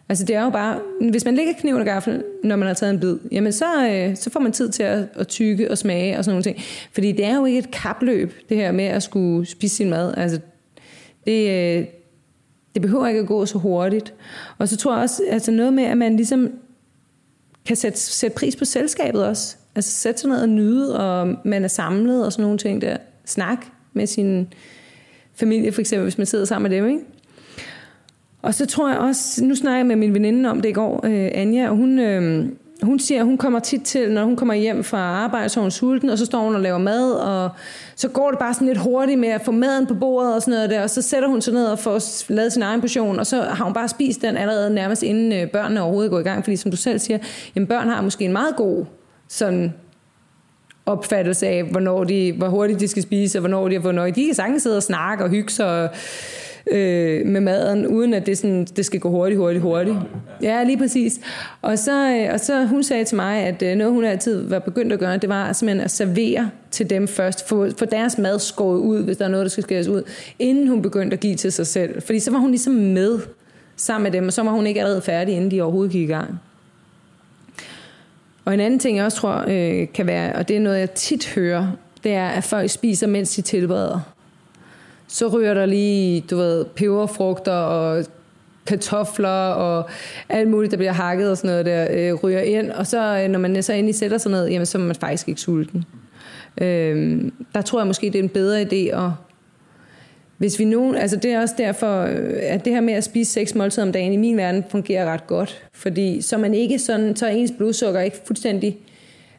Altså 0.08 0.24
det 0.24 0.36
er 0.36 0.44
jo 0.44 0.50
bare, 0.50 0.80
hvis 1.10 1.24
man 1.24 1.34
lægger 1.34 1.52
kniven 1.58 1.80
og 1.80 1.86
gaflen, 1.86 2.22
når 2.44 2.56
man 2.56 2.66
har 2.66 2.74
taget 2.74 2.94
en 2.94 3.00
bid, 3.00 3.18
jamen 3.32 3.52
så, 3.52 3.88
øh, 3.90 4.16
så 4.16 4.30
får 4.30 4.40
man 4.40 4.52
tid 4.52 4.68
til 4.68 4.82
at, 4.82 5.08
at 5.14 5.28
tykke 5.28 5.70
og 5.70 5.78
smage 5.78 6.18
og 6.18 6.24
sådan 6.24 6.32
nogle 6.32 6.42
ting. 6.42 6.58
Fordi 6.92 7.12
det 7.12 7.24
er 7.24 7.36
jo 7.36 7.44
ikke 7.44 7.58
et 7.58 7.70
kapløb, 7.70 8.32
det 8.48 8.56
her 8.56 8.72
med 8.72 8.84
at 8.84 9.02
skulle 9.02 9.46
spise 9.46 9.76
sin 9.76 9.90
mad. 9.90 10.14
Altså 10.16 10.40
det, 11.26 11.50
øh, 11.78 11.86
det 12.76 12.82
behøver 12.82 13.06
ikke 13.06 13.20
at 13.20 13.26
gå 13.26 13.46
så 13.46 13.58
hurtigt. 13.58 14.14
Og 14.58 14.68
så 14.68 14.76
tror 14.76 14.94
jeg 14.94 15.02
også, 15.02 15.22
altså 15.30 15.50
noget 15.50 15.72
med, 15.72 15.84
at 15.84 15.98
man 15.98 16.16
ligesom 16.16 16.50
kan 17.66 17.76
sætte, 17.76 17.98
sætte 18.00 18.34
pris 18.34 18.56
på 18.56 18.64
selskabet 18.64 19.26
også. 19.26 19.56
Altså 19.74 19.90
sætte 19.90 20.20
sig 20.20 20.30
ned 20.30 20.42
og 20.42 20.48
nyde, 20.48 20.98
og 20.98 21.36
man 21.44 21.64
er 21.64 21.68
samlet 21.68 22.26
og 22.26 22.32
sådan 22.32 22.42
nogle 22.42 22.58
ting 22.58 22.80
der. 22.82 22.96
Snak 23.24 23.66
med 23.92 24.06
sin 24.06 24.48
familie, 25.34 25.72
for 25.72 25.80
eksempel, 25.80 26.02
hvis 26.02 26.18
man 26.18 26.26
sidder 26.26 26.44
sammen 26.44 26.70
med 26.70 26.78
dem, 26.78 26.88
ikke? 26.88 27.00
Og 28.42 28.54
så 28.54 28.66
tror 28.66 28.88
jeg 28.88 28.98
også, 28.98 29.44
nu 29.44 29.54
snakker 29.54 29.76
jeg 29.76 29.86
med 29.86 29.96
min 29.96 30.14
veninde 30.14 30.50
om 30.50 30.60
det 30.60 30.68
i 30.68 30.72
går, 30.72 31.06
øh, 31.06 31.30
Anja, 31.34 31.68
og 31.68 31.76
hun, 31.76 31.98
øh, 31.98 32.48
hun 32.82 32.98
siger, 32.98 33.20
at 33.20 33.26
hun 33.26 33.38
kommer 33.38 33.58
tit 33.58 33.82
til, 33.82 34.10
når 34.10 34.24
hun 34.24 34.36
kommer 34.36 34.54
hjem 34.54 34.84
fra 34.84 34.98
arbejde, 34.98 35.48
så 35.48 35.60
er 35.60 35.62
hun 35.62 35.70
sulten, 35.70 36.10
og 36.10 36.18
så 36.18 36.24
står 36.24 36.40
hun 36.44 36.54
og 36.54 36.60
laver 36.60 36.78
mad, 36.78 37.12
og 37.12 37.50
så 37.96 38.08
går 38.08 38.30
det 38.30 38.38
bare 38.38 38.54
sådan 38.54 38.66
lidt 38.66 38.78
hurtigt 38.78 39.18
med 39.18 39.28
at 39.28 39.42
få 39.44 39.50
maden 39.50 39.86
på 39.86 39.94
bordet 39.94 40.34
og 40.34 40.42
sådan 40.42 40.54
noget 40.54 40.70
der, 40.70 40.82
og 40.82 40.90
så 40.90 41.02
sætter 41.02 41.28
hun 41.28 41.40
sig 41.40 41.54
ned 41.54 41.66
og 41.66 41.78
får 41.78 42.32
lavet 42.32 42.52
sin 42.52 42.62
egen 42.62 42.80
portion, 42.80 43.18
og 43.18 43.26
så 43.26 43.42
har 43.42 43.64
hun 43.64 43.74
bare 43.74 43.88
spist 43.88 44.22
den 44.22 44.36
allerede 44.36 44.74
nærmest 44.74 45.02
inden 45.02 45.32
øh, 45.32 45.50
børnene 45.50 45.82
overhovedet 45.82 46.10
går 46.10 46.18
i 46.18 46.22
gang, 46.22 46.44
fordi 46.44 46.56
som 46.56 46.70
du 46.70 46.76
selv 46.76 46.98
siger, 46.98 47.18
jamen 47.54 47.66
børn 47.66 47.88
har 47.88 48.02
måske 48.02 48.24
en 48.24 48.32
meget 48.32 48.56
god 48.56 48.84
sådan 49.28 49.74
opfattelse 50.86 51.46
af, 51.46 51.64
hvornår 51.64 52.04
de, 52.04 52.32
hvor 52.32 52.48
hurtigt 52.48 52.80
de 52.80 52.88
skal 52.88 53.02
spise, 53.02 53.38
og 53.38 53.40
hvornår 53.40 53.68
de 53.68 53.74
har 53.74 53.82
fået 53.82 53.94
nok. 53.94 54.14
De 54.14 54.24
kan 54.24 54.34
sagtens 54.34 54.62
sidde 54.62 54.76
og 54.76 54.82
snakke 54.82 55.24
og 55.24 55.30
hygge 55.30 55.52
sig 55.52 55.88
øh, 56.70 57.26
med 57.26 57.40
maden, 57.40 57.86
uden 57.86 58.14
at 58.14 58.26
det, 58.26 58.38
sådan, 58.38 58.64
det 58.64 58.86
skal 58.86 59.00
gå 59.00 59.10
hurtigt, 59.10 59.38
hurtigt, 59.38 59.62
hurtigt. 59.62 59.96
Ja, 60.42 60.64
lige 60.64 60.78
præcis. 60.78 61.20
Og 61.62 61.78
så, 61.78 62.16
øh, 62.16 62.32
og 62.32 62.40
så 62.40 62.64
hun 62.64 62.82
sagde 62.82 63.04
til 63.04 63.16
mig, 63.16 63.42
at 63.42 63.62
øh, 63.62 63.76
noget 63.76 63.92
hun 63.92 64.04
altid 64.04 64.48
var 64.48 64.58
begyndt 64.58 64.92
at 64.92 64.98
gøre, 64.98 65.16
det 65.16 65.28
var 65.28 65.52
simpelthen 65.52 65.84
at 65.84 65.90
servere 65.90 66.50
til 66.70 66.90
dem 66.90 67.08
først, 67.08 67.48
få, 67.48 67.68
få 67.78 67.84
deres 67.84 68.18
mad 68.18 68.38
skåret 68.38 68.78
ud, 68.78 69.02
hvis 69.02 69.16
der 69.16 69.24
er 69.24 69.28
noget, 69.28 69.44
der 69.44 69.50
skal 69.50 69.64
skæres 69.64 69.88
ud, 69.88 70.02
inden 70.38 70.68
hun 70.68 70.82
begyndte 70.82 71.14
at 71.14 71.20
give 71.20 71.34
til 71.34 71.52
sig 71.52 71.66
selv. 71.66 72.02
Fordi 72.02 72.18
så 72.18 72.30
var 72.30 72.38
hun 72.38 72.50
ligesom 72.50 72.72
med 72.72 73.18
sammen 73.76 74.02
med 74.02 74.12
dem, 74.12 74.26
og 74.26 74.32
så 74.32 74.42
var 74.42 74.50
hun 74.50 74.66
ikke 74.66 74.80
allerede 74.80 75.02
færdig, 75.02 75.34
inden 75.34 75.50
de 75.50 75.62
overhovedet 75.62 75.92
gik 75.92 76.08
i 76.08 76.12
gang. 76.12 76.40
Og 78.44 78.54
en 78.54 78.60
anden 78.60 78.78
ting, 78.78 78.96
jeg 78.96 79.04
også 79.04 79.18
tror 79.18 79.44
øh, 79.48 79.86
kan 79.94 80.06
være, 80.06 80.32
og 80.32 80.48
det 80.48 80.56
er 80.56 80.60
noget, 80.60 80.78
jeg 80.78 80.90
tit 80.90 81.28
hører, 81.34 81.66
det 82.04 82.12
er, 82.12 82.28
at 82.28 82.44
folk 82.44 82.70
spiser, 82.70 83.06
mens 83.06 83.34
de 83.36 83.42
tilbereder. 83.42 84.15
Så 85.08 85.28
ryger 85.28 85.54
der 85.54 85.66
lige, 85.66 86.20
du 86.30 86.36
ved, 86.36 86.64
peberfrugter 86.64 87.52
og 87.52 88.04
kartofler 88.66 89.48
og 89.48 89.90
alt 90.28 90.48
muligt, 90.48 90.70
der 90.70 90.76
bliver 90.76 90.92
hakket 90.92 91.30
og 91.30 91.36
sådan 91.36 91.50
noget 91.50 91.66
der, 91.66 91.86
øh, 91.90 92.14
ryger 92.14 92.40
ind. 92.40 92.70
Og 92.70 92.86
så, 92.86 93.22
øh, 93.22 93.28
når 93.28 93.38
man 93.38 93.62
så 93.62 93.72
endelig 93.72 93.94
sætter 93.94 94.18
sig 94.18 94.30
ned, 94.30 94.48
jamen, 94.48 94.66
så 94.66 94.78
er 94.78 94.82
man 94.82 94.94
faktisk 94.94 95.28
ikke 95.28 95.40
sulten. 95.40 95.84
Øh, 96.60 97.22
der 97.54 97.62
tror 97.62 97.80
jeg 97.80 97.86
måske, 97.86 98.06
det 98.06 98.14
er 98.14 98.22
en 98.22 98.28
bedre 98.28 98.62
idé 98.62 98.96
at 98.96 99.10
hvis 100.38 100.58
vi 100.58 100.64
nu, 100.64 100.94
altså 100.94 101.16
det 101.16 101.32
er 101.32 101.40
også 101.40 101.54
derfor, 101.58 102.02
øh, 102.02 102.34
at 102.42 102.64
det 102.64 102.72
her 102.72 102.80
med 102.80 102.94
at 102.94 103.04
spise 103.04 103.32
seks 103.32 103.54
måltider 103.54 103.86
om 103.86 103.92
dagen 103.92 104.12
i 104.12 104.16
min 104.16 104.36
verden 104.36 104.64
fungerer 104.68 105.12
ret 105.12 105.26
godt. 105.26 105.62
Fordi 105.72 106.22
så 106.22 106.38
man 106.38 106.54
ikke 106.54 106.78
sådan, 106.78 107.16
så 107.16 107.26
er 107.26 107.30
ens 107.30 107.52
blodsukker 107.58 108.00
ikke 108.00 108.16
fuldstændig, 108.24 108.78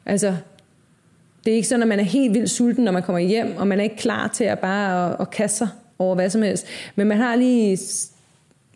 altså 0.05 0.35
det 1.47 1.51
er 1.53 1.55
ikke 1.55 1.67
sådan, 1.67 1.81
at 1.81 1.87
man 1.87 1.99
er 1.99 2.03
helt 2.03 2.33
vildt 2.33 2.49
sulten, 2.49 2.83
når 2.83 2.91
man 2.91 3.03
kommer 3.03 3.19
hjem, 3.19 3.47
og 3.57 3.67
man 3.67 3.79
er 3.79 3.83
ikke 3.83 3.95
klar 3.97 4.27
til 4.27 4.43
at 4.43 4.59
bare 4.59 5.09
at, 5.13 5.17
at 5.19 5.29
kaste 5.31 5.57
sig 5.57 5.67
over 5.99 6.15
hvad 6.15 6.29
som 6.29 6.41
helst. 6.41 6.65
Men 6.95 7.07
man 7.07 7.17
har 7.17 7.35
lige 7.35 7.77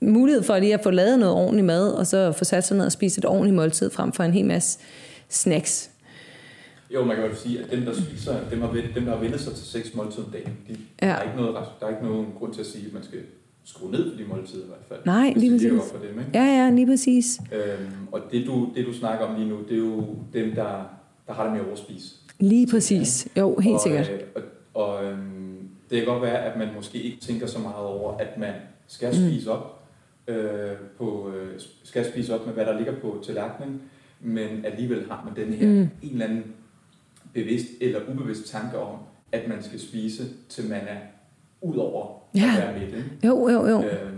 mulighed 0.01 0.43
for 0.43 0.57
lige 0.59 0.73
at 0.73 0.83
få 0.83 0.91
lavet 0.91 1.19
noget 1.19 1.35
ordentligt 1.35 1.65
mad, 1.65 1.91
og 1.91 2.07
så 2.07 2.31
få 2.31 2.43
sat 2.43 2.63
sig 2.67 2.77
ned 2.77 2.85
og 2.85 2.91
spise 2.91 3.19
et 3.19 3.25
ordentligt 3.25 3.55
måltid 3.55 3.89
frem 3.89 4.11
for 4.11 4.23
en 4.23 4.31
hel 4.33 4.45
masse 4.45 4.79
snacks. 5.29 5.89
Jo, 6.93 7.03
man 7.03 7.15
kan 7.15 7.25
jo 7.25 7.35
sige, 7.35 7.59
at 7.59 7.71
dem, 7.71 7.81
der 7.85 7.93
spiser, 7.93 8.35
dem, 8.51 8.61
har, 8.61 8.73
dem, 8.95 9.05
der 9.05 9.11
har 9.11 9.19
vendt 9.21 9.41
sig 9.41 9.53
til 9.55 9.65
seks 9.65 9.95
måltider 9.95 10.25
om 10.25 10.31
dagen, 10.31 10.57
de, 10.67 10.75
Ja. 11.01 11.07
der, 11.07 11.13
er 11.13 11.21
ikke 11.23 11.35
noget, 11.37 11.55
der 11.79 11.85
er 11.85 11.89
ikke 11.89 12.03
nogen 12.05 12.25
grund 12.39 12.53
til 12.53 12.61
at 12.61 12.67
sige, 12.67 12.85
at 12.87 12.93
man 12.93 13.03
skal 13.03 13.19
skrue 13.65 13.91
ned 13.91 14.11
på 14.11 14.17
de 14.21 14.27
måltider 14.27 14.63
i 14.63 14.67
hvert 14.67 14.85
fald. 14.89 14.99
Nej, 15.05 15.33
lige 15.35 15.51
det 15.51 15.59
præcis. 15.59 15.71
godt 15.71 15.91
for 15.91 15.97
dem, 15.97 16.19
ikke? 16.19 16.31
Ja, 16.33 16.43
ja, 16.63 16.69
lige 16.69 16.87
præcis. 16.87 17.39
Øhm, 17.51 17.91
og 18.11 18.19
det 18.31 18.45
du, 18.47 18.69
det, 18.75 18.85
du 18.85 18.93
snakker 18.93 19.25
om 19.25 19.35
lige 19.35 19.49
nu, 19.49 19.57
det 19.69 19.73
er 19.73 19.77
jo 19.79 20.05
dem, 20.33 20.55
der, 20.55 20.89
der 21.27 21.33
har 21.33 21.43
det 21.43 21.51
med 21.53 21.61
at 21.61 21.67
overspise. 21.67 22.15
Lige 22.39 22.67
præcis. 22.67 23.27
Jo, 23.37 23.57
helt 23.57 23.75
og, 23.75 23.81
sikkert. 23.81 24.09
Øh, 24.11 24.19
og, 24.35 24.41
og 24.83 25.05
øhm, 25.05 25.57
det 25.89 25.97
kan 25.97 26.05
godt 26.05 26.21
være, 26.21 26.37
at 26.45 26.57
man 26.59 26.67
måske 26.75 27.01
ikke 27.01 27.19
tænker 27.21 27.47
så 27.47 27.59
meget 27.59 27.85
over, 27.85 28.17
at 28.17 28.37
man 28.37 28.53
skal 28.87 29.07
Mm. 29.09 29.13
spise 29.29 29.51
op, 29.51 29.79
øh, 30.27 30.71
på, 30.97 31.31
øh, 31.35 31.59
skal 31.83 32.05
spise 32.11 32.35
op 32.35 32.45
med, 32.45 32.53
hvad 32.53 32.65
der 32.65 32.77
ligger 32.77 32.93
på 33.01 33.23
tallerkenen, 33.25 33.81
men 34.21 34.65
alligevel 34.65 35.05
har 35.09 35.23
man 35.25 35.45
den 35.45 35.53
her 35.53 35.67
Mm. 35.67 35.73
mm. 35.73 35.79
en 36.01 36.11
eller 36.11 36.25
anden 36.25 36.43
bevidst 37.33 37.67
eller 37.81 37.99
ubevidst 38.13 38.47
tanke 38.51 38.77
om, 38.77 38.97
at 39.31 39.47
man 39.47 39.63
skal 39.63 39.79
spise, 39.79 40.23
til 40.49 40.69
man 40.69 40.81
er 40.87 40.97
ud 41.61 41.75
over 41.77 42.07
Ja. 42.35 42.51
at 42.57 42.63
være 42.63 42.79
midt. 42.79 42.95
Ikke? 42.95 43.09
Jo, 43.27 43.49
jo, 43.49 43.67
jo. 43.67 43.83
Øhm, 43.83 44.10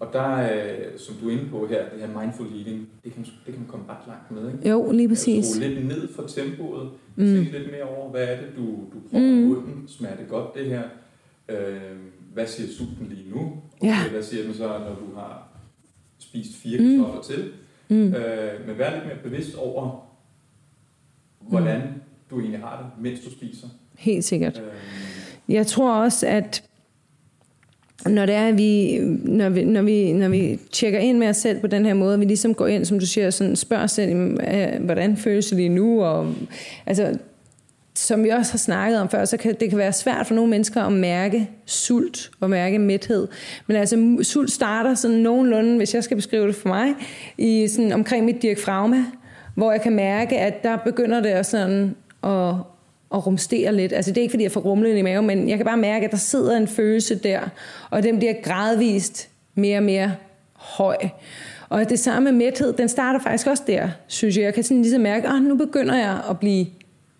og 0.00 0.08
der, 0.12 0.52
øh, 0.52 0.98
som 0.98 1.14
du 1.22 1.28
er 1.28 1.32
inde 1.32 1.48
på 1.50 1.66
her, 1.66 1.88
det 1.90 2.00
her 2.00 2.20
mindful 2.20 2.46
eating, 2.58 2.88
det 3.04 3.12
kan, 3.14 3.22
det 3.24 3.32
kan 3.54 3.58
man 3.58 3.66
komme 3.68 3.86
ret 3.88 4.06
langt 4.06 4.30
med. 4.30 4.52
Ikke? 4.52 4.68
Jo, 4.70 4.90
lige 4.90 5.04
At 5.04 5.08
præcis. 5.10 5.46
Skrue 5.46 5.68
lidt 5.68 5.86
ned 5.86 6.08
for 6.12 6.22
tempoet, 6.22 6.90
Mm. 7.16 7.24
mm. 7.24 7.34
tænke 7.34 7.58
lidt 7.58 7.70
mere 7.70 7.82
over, 7.82 8.10
hvad 8.10 8.24
er 8.24 8.36
det, 8.36 8.46
du, 8.56 8.62
du 8.66 8.98
prøver 9.10 9.24
Mm. 9.24 9.36
mm. 9.42 9.48
munden, 9.48 9.84
smager 9.88 10.16
det 10.16 10.28
godt 10.28 10.54
det 10.54 10.66
her, 10.66 10.82
øh, 11.48 11.76
hvad 12.34 12.46
siger 12.46 12.68
sulten 12.72 13.06
lige 13.10 13.30
nu, 13.30 13.40
okay, 13.80 13.86
Ja. 13.88 13.96
hvad 14.10 14.22
siger 14.22 14.42
den 14.42 14.54
så, 14.54 14.68
når 14.68 14.94
du 14.94 15.14
har 15.16 15.48
spist 16.18 16.56
fire 16.56 16.80
Mm. 16.80 16.98
kartofler 17.04 17.22
til, 17.22 17.50
Mm. 17.88 18.14
øh, 18.14 18.66
men 18.66 18.78
vær 18.78 18.94
lidt 18.94 19.06
mere 19.06 19.16
bevidst 19.22 19.54
over, 19.56 20.06
hvordan 21.40 21.82
du 22.30 22.40
egentlig 22.40 22.60
har 22.60 22.76
det, 22.82 23.02
mens 23.02 23.20
du 23.20 23.30
spiser. 23.30 23.66
Helt 23.98 24.24
sikkert. 24.24 24.62
Jeg 25.48 25.66
tror 25.66 25.94
også, 25.94 26.26
at 26.26 26.64
når 28.04 28.26
det 28.26 28.34
er, 28.34 28.48
at 28.48 28.58
vi, 28.58 28.98
når 29.24 29.48
vi, 29.48 29.64
når 29.64 29.82
vi, 29.82 30.12
når 30.12 30.28
vi 30.28 30.58
tjekker 30.72 30.98
ind 30.98 31.18
med 31.18 31.28
os 31.28 31.36
selv 31.36 31.60
på 31.60 31.66
den 31.66 31.86
her 31.86 31.94
måde, 31.94 32.18
vi 32.18 32.24
ligesom 32.24 32.54
går 32.54 32.66
ind, 32.66 32.84
som 32.84 32.98
du 32.98 33.06
siger, 33.06 33.30
sådan 33.30 33.56
spørger 33.56 33.84
os 33.84 33.90
selv, 33.90 34.12
øh, 34.12 34.84
hvordan 34.84 35.16
føles 35.16 35.46
det 35.46 35.56
lige 35.56 35.68
nu, 35.68 36.02
og 36.02 36.34
altså, 36.86 37.18
som 37.94 38.24
vi 38.24 38.28
også 38.28 38.52
har 38.52 38.58
snakket 38.58 39.00
om 39.00 39.08
før, 39.08 39.24
så 39.24 39.36
kan 39.36 39.56
det 39.60 39.68
kan 39.68 39.78
være 39.78 39.92
svært 39.92 40.26
for 40.26 40.34
nogle 40.34 40.50
mennesker 40.50 40.82
at 40.82 40.92
mærke 40.92 41.50
sult 41.66 42.30
og 42.40 42.50
mærke 42.50 42.78
mæthed. 42.78 43.28
Men 43.66 43.76
altså 43.76 44.16
sult 44.22 44.52
starter 44.52 44.94
sådan 44.94 45.16
nogenlunde, 45.16 45.76
hvis 45.76 45.94
jeg 45.94 46.04
skal 46.04 46.16
beskrive 46.16 46.46
det 46.46 46.54
for 46.54 46.68
mig, 46.68 46.94
i 47.38 47.68
sådan 47.68 47.92
omkring 47.92 48.24
mit 48.24 48.42
diafragma, 48.42 49.04
hvor 49.54 49.72
jeg 49.72 49.80
kan 49.80 49.92
mærke, 49.92 50.38
at 50.38 50.62
der 50.62 50.76
begynder 50.76 51.20
det 51.20 51.28
at 51.28 51.46
sådan 51.46 51.96
at, 52.24 52.54
og 53.10 53.26
rumstere 53.26 53.74
lidt. 53.74 53.92
Altså 53.92 54.10
det 54.10 54.18
er 54.18 54.22
ikke 54.22 54.32
fordi, 54.32 54.44
jeg 54.44 54.52
får 54.52 54.60
rumlen 54.60 54.96
i 54.96 55.02
maven, 55.02 55.26
men 55.26 55.48
jeg 55.48 55.56
kan 55.56 55.66
bare 55.66 55.76
mærke, 55.76 56.04
at 56.04 56.10
der 56.10 56.16
sidder 56.16 56.56
en 56.56 56.68
følelse 56.68 57.14
der, 57.14 57.40
og 57.90 58.02
den 58.02 58.18
bliver 58.18 58.34
gradvist 58.42 59.28
mere 59.54 59.78
og 59.78 59.82
mere 59.82 60.14
høj. 60.52 60.96
Og 61.68 61.88
det 61.88 61.98
samme 61.98 62.32
med 62.32 62.38
mæthed, 62.38 62.72
den 62.72 62.88
starter 62.88 63.20
faktisk 63.20 63.46
også 63.46 63.62
der, 63.66 63.88
synes 64.06 64.36
jeg. 64.36 64.44
Jeg 64.44 64.54
kan 64.54 64.62
sådan 64.62 64.82
ligesom 64.82 65.00
mærke, 65.00 65.28
at 65.28 65.42
nu 65.42 65.56
begynder 65.56 65.96
jeg 65.96 66.20
at 66.30 66.38
blive 66.38 66.66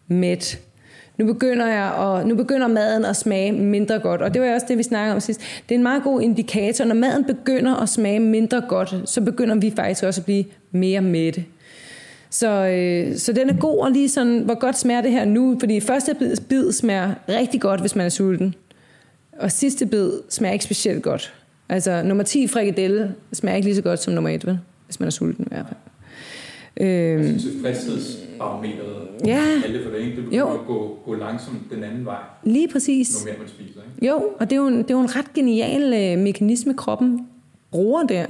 mæt. 0.08 0.58
Nu 1.18 1.26
begynder, 1.26 1.66
jeg 1.66 2.18
at, 2.18 2.26
nu 2.26 2.34
begynder 2.34 2.68
maden 2.68 3.04
at 3.04 3.16
smage 3.16 3.52
mindre 3.52 3.98
godt, 3.98 4.22
og 4.22 4.34
det 4.34 4.42
var 4.42 4.54
også 4.54 4.66
det, 4.68 4.78
vi 4.78 4.82
snakkede 4.82 5.14
om 5.14 5.20
sidst. 5.20 5.40
Det 5.68 5.74
er 5.74 5.78
en 5.78 5.82
meget 5.82 6.02
god 6.02 6.20
indikator. 6.20 6.84
Når 6.84 6.94
maden 6.94 7.24
begynder 7.24 7.76
at 7.76 7.88
smage 7.88 8.20
mindre 8.20 8.62
godt, 8.68 8.94
så 9.04 9.20
begynder 9.20 9.54
vi 9.54 9.72
faktisk 9.76 10.04
også 10.04 10.20
at 10.20 10.24
blive 10.24 10.44
mere 10.70 11.00
mætte. 11.00 11.44
Så, 12.30 12.66
øh, 12.66 13.16
så 13.16 13.32
den 13.32 13.50
er 13.50 13.56
god, 13.56 13.78
og 13.78 13.90
lige 13.90 14.08
sådan, 14.08 14.38
hvor 14.38 14.58
godt 14.58 14.78
smager 14.78 15.00
det 15.00 15.10
her 15.10 15.24
nu? 15.24 15.56
Fordi 15.60 15.80
første 15.80 16.14
bid, 16.14 16.36
bid 16.48 16.72
smager 16.72 17.14
rigtig 17.28 17.60
godt, 17.60 17.80
hvis 17.80 17.96
man 17.96 18.06
er 18.06 18.10
sulten. 18.10 18.54
Og 19.38 19.52
sidste 19.52 19.86
bid 19.86 20.10
smager 20.28 20.52
ikke 20.52 20.64
specielt 20.64 21.02
godt. 21.02 21.34
Altså, 21.68 22.02
nummer 22.02 22.24
10 22.24 22.48
frikadelle 22.48 23.14
smager 23.32 23.56
ikke 23.56 23.66
lige 23.66 23.76
så 23.76 23.82
godt 23.82 24.02
som 24.02 24.12
nummer 24.14 24.30
1, 24.30 24.46
vel? 24.46 24.58
Hvis 24.86 25.00
man 25.00 25.06
er 25.06 25.10
sulten 25.10 25.44
i 25.44 25.48
hvert 25.48 25.66
fald. 25.66 25.80
Øh, 26.88 27.24
jeg 27.24 27.40
synes, 27.40 27.44
ja. 29.26 29.42
alle 29.64 29.82
for 29.84 29.90
det, 29.90 29.98
ikke? 29.98 30.16
Det 30.16 30.24
begynder 30.24 30.46
at 30.46 30.66
gå, 30.66 30.98
gå 31.04 31.14
langsomt 31.14 31.60
den 31.74 31.84
anden 31.84 32.04
vej. 32.04 32.18
Lige 32.44 32.68
præcis. 32.68 33.24
Nu 33.24 33.30
mere 33.30 33.38
man 33.38 33.48
spiser, 33.48 33.80
ikke? 33.80 34.06
Jo, 34.06 34.30
og 34.38 34.50
det 34.50 34.56
er 34.56 34.60
jo 34.60 34.66
en, 34.66 34.78
det 34.78 34.90
er 34.90 34.94
jo 34.94 35.00
en 35.00 35.16
ret 35.16 35.34
genial 35.34 35.92
øh, 35.94 36.22
mekanisme, 36.22 36.74
kroppen 36.74 37.26
bruger 37.70 38.02
der. 38.02 38.26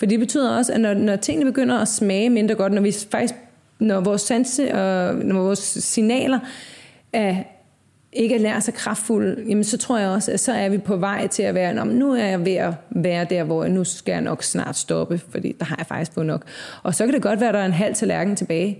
For 0.00 0.06
det 0.06 0.18
betyder 0.18 0.56
også, 0.56 0.72
at 0.72 0.80
når, 0.80 0.94
når 0.94 1.16
tingene 1.16 1.50
begynder 1.50 1.78
at 1.78 1.88
smage 1.88 2.30
mindre 2.30 2.54
godt, 2.54 2.72
når 2.72 2.82
vi 2.82 2.94
faktisk, 3.10 3.34
når 3.78 4.00
vores 4.00 4.22
sanse 4.22 4.74
og 4.74 5.14
når 5.14 5.42
vores 5.42 5.58
signaler 5.58 6.38
er 7.12 7.36
ikke 8.12 8.34
er 8.34 8.40
nær 8.40 8.60
så 8.60 8.72
kraftfulde, 8.72 9.44
jamen 9.48 9.64
så 9.64 9.78
tror 9.78 9.98
jeg 9.98 10.08
også, 10.08 10.32
at 10.32 10.40
så 10.40 10.52
er 10.52 10.68
vi 10.68 10.78
på 10.78 10.96
vej 10.96 11.26
til 11.26 11.42
at 11.42 11.54
være, 11.54 11.86
nu 11.86 12.12
er 12.12 12.24
jeg 12.24 12.44
ved 12.44 12.54
at 12.54 12.74
være 12.90 13.24
der, 13.24 13.44
hvor 13.44 13.64
jeg 13.64 13.72
nu 13.72 13.84
skal 13.84 14.12
jeg 14.12 14.20
nok 14.20 14.42
snart 14.42 14.76
stoppe, 14.76 15.18
fordi 15.18 15.56
der 15.58 15.64
har 15.64 15.76
jeg 15.78 15.86
faktisk 15.86 16.12
fået 16.12 16.26
nok. 16.26 16.44
Og 16.82 16.94
så 16.94 17.04
kan 17.04 17.14
det 17.14 17.22
godt 17.22 17.40
være, 17.40 17.48
at 17.48 17.54
der 17.54 17.60
er 17.60 17.66
en 17.66 17.72
halv 17.72 17.94
tallerken 17.94 18.36
tilbage. 18.36 18.78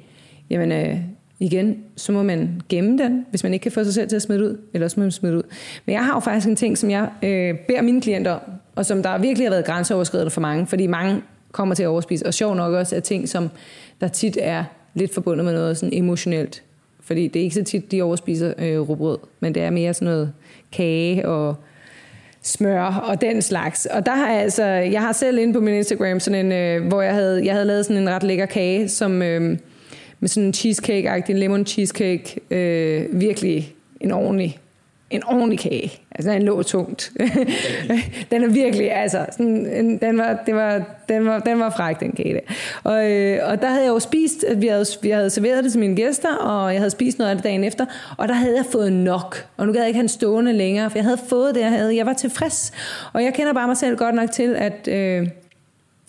Jamen 0.50 0.72
øh, 0.72 0.96
igen, 1.40 1.76
så 1.96 2.12
må 2.12 2.22
man 2.22 2.60
gemme 2.68 2.98
den, 2.98 3.26
hvis 3.30 3.42
man 3.42 3.52
ikke 3.52 3.62
kan 3.62 3.72
få 3.72 3.84
sig 3.84 3.94
selv 3.94 4.08
til 4.08 4.16
at 4.16 4.22
smide 4.22 4.44
ud, 4.44 4.58
eller 4.74 4.88
så 4.88 5.00
må 5.00 5.04
man 5.04 5.10
smide 5.10 5.36
ud. 5.36 5.42
Men 5.86 5.92
jeg 5.92 6.04
har 6.04 6.14
jo 6.14 6.20
faktisk 6.20 6.48
en 6.48 6.56
ting, 6.56 6.78
som 6.78 6.90
jeg 6.90 7.08
øh, 7.22 7.54
beder 7.66 7.82
mine 7.82 8.00
klienter 8.00 8.30
om, 8.30 8.40
og 8.74 8.86
som 8.86 9.02
der 9.02 9.18
virkelig 9.18 9.46
har 9.46 9.50
været 9.50 9.64
grænseoverskridende 9.64 10.30
for 10.30 10.40
mange, 10.40 10.66
fordi 10.66 10.86
mange 10.86 11.22
kommer 11.52 11.74
til 11.74 11.82
at 11.82 11.88
overspise, 11.88 12.26
og 12.26 12.34
sjov 12.34 12.54
nok 12.54 12.74
også 12.74 12.96
er 12.96 13.00
ting, 13.00 13.28
som 13.28 13.50
der 14.00 14.08
tit 14.08 14.38
er 14.40 14.64
lidt 14.94 15.14
forbundet 15.14 15.44
med 15.44 15.52
noget 15.52 15.76
sådan 15.76 15.98
emotionelt 15.98 16.62
fordi 17.10 17.28
det 17.28 17.40
er 17.40 17.44
ikke 17.44 17.54
så 17.54 17.64
tit, 17.64 17.92
de 17.92 18.02
overspiser 18.02 18.52
øh, 18.58 18.80
rugbrød, 18.80 19.18
men 19.40 19.54
det 19.54 19.62
er 19.62 19.70
mere 19.70 19.94
sådan 19.94 20.06
noget 20.06 20.32
kage 20.72 21.28
og 21.28 21.56
smør 22.42 22.84
og 22.84 23.20
den 23.20 23.42
slags. 23.42 23.86
Og 23.86 24.06
der 24.06 24.14
har 24.14 24.32
jeg 24.32 24.42
altså, 24.42 24.64
jeg 24.64 25.00
har 25.00 25.12
selv 25.12 25.38
inde 25.38 25.52
på 25.52 25.60
min 25.60 25.74
Instagram 25.74 26.20
sådan 26.20 26.46
en, 26.46 26.52
øh, 26.52 26.88
hvor 26.88 27.02
jeg 27.02 27.14
havde, 27.14 27.44
jeg 27.44 27.52
havde 27.52 27.66
lavet 27.66 27.86
sådan 27.86 28.02
en 28.02 28.10
ret 28.10 28.22
lækker 28.22 28.46
kage, 28.46 28.88
som 28.88 29.22
øh, 29.22 29.58
med 30.20 30.28
sådan 30.28 30.46
en 30.46 30.54
cheesecake-agtig, 30.54 31.30
en 31.30 31.38
lemon 31.38 31.66
cheesecake, 31.66 32.40
øh, 32.50 33.20
virkelig 33.20 33.74
en 34.00 34.12
ordentlig 34.12 34.58
en 35.10 35.24
ordentlig 35.24 35.58
kage. 35.58 35.92
Altså, 36.10 36.30
den 36.30 36.42
lå 36.42 36.62
tungt. 36.62 37.12
den 38.30 38.44
er 38.44 38.48
virkelig, 38.48 38.92
altså, 38.92 39.26
sådan, 39.32 39.98
den, 39.98 40.18
var, 40.18 40.38
det 40.46 40.54
var, 40.54 40.82
den, 41.08 41.26
var, 41.26 41.38
den 41.38 41.60
var 41.60 41.70
fræk, 41.70 42.00
den 42.00 42.12
kage 42.12 42.34
der. 42.34 42.40
Og, 42.84 43.10
øh, 43.10 43.38
og 43.50 43.62
der 43.62 43.68
havde 43.68 43.82
jeg 43.82 43.88
jo 43.90 43.98
spist, 43.98 44.44
vi 44.56 44.66
havde, 44.66 44.86
vi 45.02 45.10
havde 45.10 45.30
serveret 45.30 45.64
det 45.64 45.72
til 45.72 45.80
mine 45.80 45.96
gæster, 45.96 46.36
og 46.36 46.72
jeg 46.72 46.80
havde 46.80 46.90
spist 46.90 47.18
noget 47.18 47.30
af 47.30 47.36
det 47.36 47.44
dagen 47.44 47.64
efter, 47.64 47.86
og 48.18 48.28
der 48.28 48.34
havde 48.34 48.56
jeg 48.56 48.64
fået 48.72 48.92
nok. 48.92 49.46
Og 49.56 49.66
nu 49.66 49.72
gad 49.72 49.80
jeg 49.80 49.88
ikke 49.88 50.00
have 50.00 50.08
stående 50.08 50.52
længere, 50.52 50.90
for 50.90 50.98
jeg 50.98 51.04
havde 51.04 51.20
fået 51.28 51.54
det, 51.54 51.60
jeg 51.60 51.70
havde. 51.70 51.96
Jeg 51.96 52.06
var 52.06 52.12
tilfreds. 52.12 52.72
Og 53.12 53.24
jeg 53.24 53.34
kender 53.34 53.52
bare 53.52 53.66
mig 53.66 53.76
selv 53.76 53.96
godt 53.96 54.14
nok 54.14 54.30
til, 54.30 54.54
at, 54.54 54.88
øh, 54.88 55.28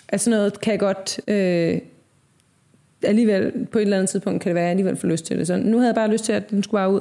at 0.10 0.22
sådan 0.22 0.38
noget 0.38 0.62
kan 0.62 0.72
jeg 0.72 0.80
godt... 0.80 1.20
Øh, 1.28 1.80
alligevel 3.04 3.52
på 3.72 3.78
et 3.78 3.82
eller 3.82 3.98
andet 3.98 4.10
tidspunkt 4.10 4.42
kan 4.42 4.50
det 4.50 4.56
være, 4.56 4.64
at 4.64 4.66
jeg 4.66 4.72
alligevel 4.72 4.98
får 4.98 5.08
lyst 5.08 5.26
til 5.26 5.38
det. 5.38 5.48
Så 5.48 5.58
nu 5.58 5.78
havde 5.78 5.88
jeg 5.88 5.96
bare 5.96 6.12
lyst 6.12 6.26
til, 6.26 6.34
at 6.34 6.50
den 6.50 6.64
skulle 6.64 6.80
bare 6.80 6.92
ud. 6.92 7.00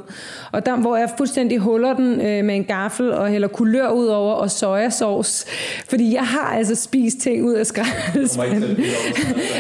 Og 0.53 0.67
der, 0.67 0.77
hvor 0.77 0.97
jeg 0.97 1.11
fuldstændig 1.17 1.59
huller 1.59 1.95
den 1.95 2.21
øh, 2.21 2.45
med 2.45 2.57
en 2.57 2.65
gaffel 2.65 3.13
og 3.13 3.29
hælder 3.29 3.49
kulør 3.49 3.89
ud 3.89 4.07
over 4.07 4.35
og 4.35 4.51
sojasauce. 4.51 5.47
Fordi 5.89 6.15
jeg 6.15 6.27
har 6.27 6.57
altså 6.57 6.75
spist 6.75 7.21
ting 7.21 7.45
ud 7.45 7.55
af 7.55 7.67
skraldespanden. 7.67 8.85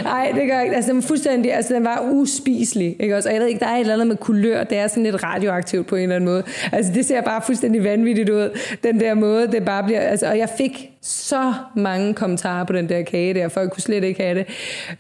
Nej, 0.02 0.32
det 0.34 0.48
gør 0.48 0.60
ikke. 0.60 0.76
Altså, 0.76 0.88
den 0.88 0.96
var 0.96 1.02
fuldstændig, 1.02 1.54
altså, 1.54 1.74
den 1.74 1.84
var 1.84 2.08
uspiselig. 2.12 2.96
Ikke 3.00 3.16
også? 3.16 3.28
Og 3.28 3.34
jeg 3.34 3.40
ved 3.40 3.48
ikke, 3.48 3.60
der 3.60 3.66
er 3.66 3.74
et 3.74 3.80
eller 3.80 3.94
andet 3.94 4.06
med 4.06 4.16
kulør. 4.16 4.64
Det 4.64 4.78
er 4.78 4.88
sådan 4.88 5.02
lidt 5.02 5.24
radioaktivt 5.24 5.86
på 5.86 5.96
en 5.96 6.02
eller 6.02 6.16
anden 6.16 6.30
måde. 6.30 6.42
Altså, 6.72 6.92
det 6.94 7.06
ser 7.06 7.20
bare 7.20 7.42
fuldstændig 7.46 7.84
vanvittigt 7.84 8.30
ud. 8.30 8.58
Den 8.82 9.00
der 9.00 9.14
måde, 9.14 9.46
det 9.46 9.64
bare 9.64 9.84
bliver... 9.84 10.00
Altså, 10.00 10.26
og 10.26 10.38
jeg 10.38 10.48
fik 10.58 10.90
så 11.02 11.54
mange 11.76 12.14
kommentarer 12.14 12.64
på 12.64 12.72
den 12.72 12.88
der 12.88 13.02
kage 13.02 13.34
der. 13.34 13.48
Folk 13.48 13.72
kunne 13.72 13.82
slet 13.82 14.04
ikke 14.04 14.22
have 14.22 14.38
det. 14.38 14.46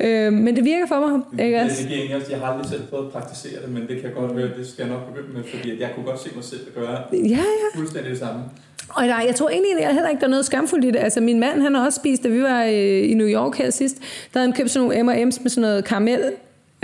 Øh, 0.00 0.32
men 0.32 0.56
det 0.56 0.64
virker 0.64 0.86
for 0.86 1.00
mig. 1.00 1.44
Ikke 1.46 1.58
det, 1.58 1.70
det 1.78 1.88
giver 1.88 2.16
også, 2.16 2.30
jeg 2.30 2.40
har 2.40 2.46
aldrig 2.46 2.66
selv 2.70 2.82
prøvet 2.86 3.06
at 3.06 3.12
praktisere 3.12 3.62
det, 3.62 3.70
men 3.72 3.88
det 3.88 4.02
kan 4.02 4.10
godt 4.14 4.36
være, 4.36 4.48
det 4.58 4.68
skal 4.68 4.86
jeg 4.86 4.94
nok 4.94 5.14
begynde 5.14 5.34
med, 5.34 5.44
fordi 5.54 5.80
jeg 5.80 5.90
kunne 5.94 6.06
godt 6.06 6.20
se 6.20 6.30
mig 6.34 6.44
selv 6.44 6.60
at 6.66 6.74
gøre 6.74 7.02
ja, 7.12 7.28
ja. 7.28 7.78
fuldstændig 7.78 8.10
det 8.10 8.18
samme. 8.18 8.42
Og 8.88 9.06
nej, 9.06 9.24
jeg 9.26 9.34
tror 9.34 9.48
egentlig 9.48 9.72
at 9.76 9.82
jeg 9.82 9.92
heller 9.92 10.08
ikke, 10.08 10.20
der 10.20 10.26
er 10.26 10.30
noget 10.30 10.44
skamfuldt 10.44 10.84
i 10.84 10.90
det. 10.90 10.98
Altså 10.98 11.20
min 11.20 11.40
mand, 11.40 11.62
han 11.62 11.74
har 11.74 11.84
også 11.84 11.96
spist, 11.96 12.22
da 12.22 12.28
vi 12.28 12.42
var 12.42 12.62
i 12.62 13.14
New 13.14 13.28
York 13.28 13.58
her 13.58 13.70
sidst, 13.70 13.96
der 14.34 14.40
havde 14.40 14.46
han 14.52 14.56
købt 14.56 14.70
sådan 14.70 14.88
nogle 14.88 15.12
M&M's 15.12 15.42
med 15.42 15.50
sådan 15.50 15.60
noget 15.60 15.84
karamel 15.84 16.32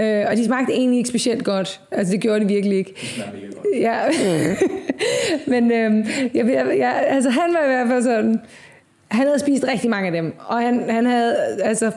Øh, 0.00 0.24
og 0.28 0.36
de 0.36 0.44
smagte 0.44 0.72
egentlig 0.72 0.98
ikke 0.98 1.08
specielt 1.08 1.44
godt. 1.44 1.80
Altså 1.90 2.12
det 2.12 2.20
gjorde 2.20 2.40
de 2.40 2.48
virkelig 2.48 2.78
ikke. 2.78 2.94
Det 2.96 3.24
godt. 3.54 3.66
Ja. 3.80 3.98
Men 5.52 5.72
øh, 5.72 6.06
jeg, 6.34 6.46
jeg, 6.46 6.78
jeg, 6.78 7.04
altså 7.08 7.30
han 7.30 7.54
var 7.54 7.64
i 7.64 7.66
hvert 7.66 7.88
fald 7.88 8.02
sådan, 8.02 8.40
han 9.08 9.26
havde 9.26 9.38
spist 9.38 9.64
rigtig 9.64 9.90
mange 9.90 10.06
af 10.06 10.12
dem. 10.12 10.34
Og 10.46 10.58
han, 10.60 10.90
han 10.90 11.06
havde, 11.06 11.36
altså 11.62 11.92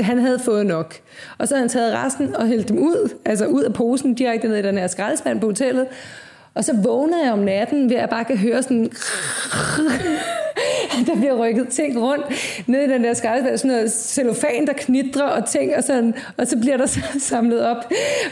han 0.00 0.18
havde 0.18 0.38
fået 0.38 0.66
nok. 0.66 0.94
Og 1.38 1.48
så 1.48 1.54
havde 1.54 1.62
han 1.62 1.68
taget 1.68 1.94
resten 1.94 2.36
og 2.36 2.46
hældt 2.46 2.68
dem 2.68 2.78
ud, 2.78 3.14
altså 3.24 3.46
ud 3.46 3.62
af 3.62 3.72
posen, 3.72 4.14
direkte 4.14 4.48
ned 4.48 4.56
i 4.56 4.62
den 4.62 4.78
her 4.78 4.86
skraldespand 4.86 5.40
på 5.40 5.46
hotellet. 5.46 5.86
Og 6.54 6.64
så 6.64 6.76
vågnede 6.82 7.24
jeg 7.24 7.32
om 7.32 7.38
natten 7.38 7.90
ved 7.90 7.96
at 7.96 8.10
bare 8.10 8.24
kan 8.24 8.36
høre 8.36 8.62
sådan 8.62 8.92
der 11.06 11.16
bliver 11.16 11.34
rykket 11.34 11.68
ting 11.68 12.00
rundt 12.00 12.24
ned 12.66 12.80
i 12.80 12.92
den 12.92 13.04
der 13.04 13.14
skraldespand, 13.14 13.58
sådan 13.58 13.70
noget 13.76 13.92
cellofan, 13.92 14.66
der 14.66 14.72
knitrer 14.72 15.22
og 15.22 15.48
ting, 15.48 15.76
og, 15.76 15.84
sådan, 15.84 16.14
og 16.36 16.46
så 16.46 16.58
bliver 16.58 16.76
der 16.76 16.86
så 16.86 17.00
samlet 17.30 17.66
op. 17.66 17.76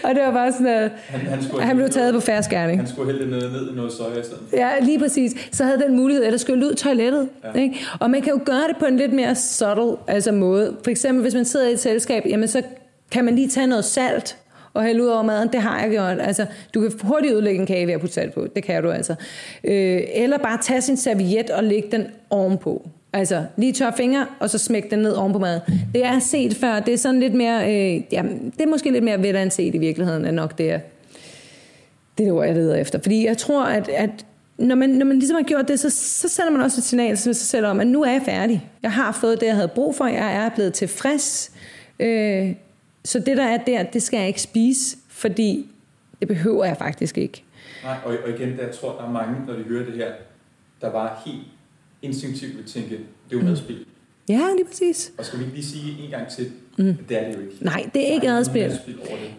Og 0.03 0.15
det 0.15 0.23
var 0.23 0.33
bare 0.33 0.53
sådan, 0.53 0.67
at 0.67 0.91
han, 1.09 1.21
han, 1.21 1.61
han 1.61 1.77
blev 1.77 1.89
taget 1.89 2.15
på 2.15 2.21
færre 2.21 2.43
skærning. 2.43 2.81
Han 2.81 2.89
skulle 2.89 3.13
hælde 3.13 3.31
ned, 3.31 3.51
ned 3.53 3.73
i 3.73 3.75
noget 3.77 3.93
soja 3.93 4.21
i 4.21 4.23
stedet 4.23 4.43
Ja, 4.53 4.71
lige 4.81 4.99
præcis. 4.99 5.33
Så 5.53 5.65
havde 5.65 5.79
den 5.79 5.97
mulighed, 5.97 6.25
at 6.25 6.33
der 6.33 6.39
skulle 6.39 6.67
ud 6.67 6.75
toilettet. 6.75 7.29
Ja. 7.55 7.61
Ikke? 7.61 7.81
Og 8.01 8.11
man 8.11 8.23
kan 8.23 8.33
jo 8.33 8.41
gøre 8.45 8.69
det 8.69 8.77
på 8.79 8.85
en 8.85 8.97
lidt 8.97 9.13
mere 9.13 9.35
subtle 9.35 9.97
altså 10.07 10.33
måde. 10.33 10.77
For 10.85 10.91
eksempel, 10.91 11.23
hvis 11.23 11.35
man 11.35 11.45
sidder 11.45 11.69
i 11.69 11.73
et 11.73 11.81
selskab, 11.81 12.23
jamen 12.27 12.49
så 12.49 12.63
kan 13.11 13.25
man 13.25 13.35
lige 13.35 13.49
tage 13.49 13.67
noget 13.67 13.85
salt 13.85 14.37
og 14.75 14.85
hælde 14.85 15.03
ud 15.03 15.09
over 15.09 15.23
maden. 15.23 15.49
Det 15.53 15.61
har 15.63 15.81
jeg 15.81 15.91
gjort. 15.91 16.21
Altså, 16.21 16.47
du 16.75 16.81
kan 16.81 16.93
hurtigt 17.03 17.35
udlægge 17.35 17.61
en 17.61 17.67
kage 17.67 17.87
ved 17.87 17.95
at 17.95 18.01
putte 18.01 18.15
salt 18.15 18.35
på. 18.35 18.47
Det 18.55 18.65
kan 18.65 18.83
du 18.83 18.91
altså. 18.91 19.15
Øh, 19.65 20.01
eller 20.15 20.39
bare 20.39 20.59
tage 20.63 20.81
sin 20.81 20.97
serviet 20.97 21.51
og 21.51 21.65
lægge 21.65 21.89
den 21.93 22.07
ovenpå. 22.31 22.89
Altså 23.13 23.45
lige 23.57 23.73
tør 23.73 23.91
fingre, 23.97 24.27
og 24.41 24.51
så 24.51 24.59
smæk 24.59 24.91
den 24.91 24.99
ned 24.99 25.13
oven 25.13 25.33
på 25.33 25.39
maden. 25.39 25.61
Det 25.95 26.05
er 26.05 26.19
set 26.19 26.57
før. 26.57 26.81
Det 26.81 26.95
er 26.95 26.99
sådan 26.99 27.21
lidt 27.21 27.35
mere, 27.35 27.65
øh, 27.65 28.03
ja, 28.13 28.23
det 28.57 28.63
er 28.63 28.67
måske 28.67 28.91
lidt 28.91 29.05
mere 29.05 29.23
ved 29.23 29.51
set 29.51 29.75
i 29.75 29.79
virkeligheden, 29.79 30.25
end 30.25 30.37
nok 30.37 30.59
det 30.59 30.71
er 30.71 30.79
det, 32.19 32.27
er 32.27 32.33
det 32.33 32.33
ord, 32.33 32.47
jeg 32.47 32.55
leder 32.55 32.77
efter. 32.77 32.99
Fordi 33.03 33.27
jeg 33.27 33.39
tror, 33.39 33.65
at, 33.65 33.89
at 33.89 34.11
når 34.59 34.75
man, 34.75 34.91
når 34.91 35.07
man 35.07 35.19
ligesom 35.19 35.37
har 35.37 35.43
gjort 35.43 35.69
det, 35.69 35.81
så, 35.81 35.91
så 35.91 36.29
sender 36.29 36.51
man 36.51 36.61
også 36.61 36.81
et 36.81 36.85
signal 36.85 37.17
til 37.17 37.35
sig 37.35 37.49
selv 37.49 37.67
om, 37.67 37.81
at 37.81 37.87
nu 37.87 38.03
er 38.03 38.11
jeg 38.11 38.23
færdig. 38.25 38.69
Jeg 38.83 38.93
har 38.93 39.13
fået 39.13 39.41
det, 39.41 39.47
jeg 39.47 39.55
havde 39.55 39.69
brug 39.69 39.95
for. 39.95 40.07
Jeg 40.07 40.35
er 40.35 40.49
blevet 40.49 40.75
tilfreds. 40.75 41.53
Øh, 42.01 42.53
så 43.05 43.19
det, 43.19 43.37
der 43.37 43.45
er 43.45 43.57
der, 43.65 43.83
det 43.83 44.03
skal 44.03 44.19
jeg 44.19 44.29
ikke 44.29 44.43
spise, 44.43 44.97
fordi 45.09 45.71
det 46.21 46.29
behøver 46.29 46.65
jeg 46.65 46.77
faktisk 46.77 47.19
ikke. 47.19 47.45
Nej, 47.85 47.97
og, 48.05 48.17
og 48.25 48.31
igen, 48.31 48.57
der 48.57 48.65
jeg 48.65 48.75
tror, 48.75 48.97
der 48.97 49.07
er 49.07 49.11
mange, 49.11 49.47
når 49.47 49.53
de 49.53 49.63
hører 49.63 49.85
det 49.85 49.95
her, 49.95 50.13
der 50.81 50.93
bare 50.93 51.11
helt 51.27 51.47
instinktivt 52.03 52.57
vil 52.57 52.65
tænke, 52.65 52.91
det 52.91 53.37
er 53.37 53.41
jo 53.41 53.43
madspil. 53.43 53.77
Mm. 53.77 53.85
Ja, 54.29 54.55
lige 54.57 54.65
præcis. 54.65 55.13
Og 55.19 55.25
skal 55.25 55.39
vi 55.39 55.45
lige 55.45 55.65
sige 55.65 56.05
en 56.05 56.11
gang 56.11 56.29
til, 56.29 56.51
mm. 56.79 56.95
det 57.09 57.19
er 57.19 57.29
det 57.29 57.37
jo 57.37 57.41
ikke. 57.41 57.57
Nej, 57.61 57.91
det 57.95 58.09
er 58.09 58.13
ikke 58.13 58.27
madspil. 58.27 58.81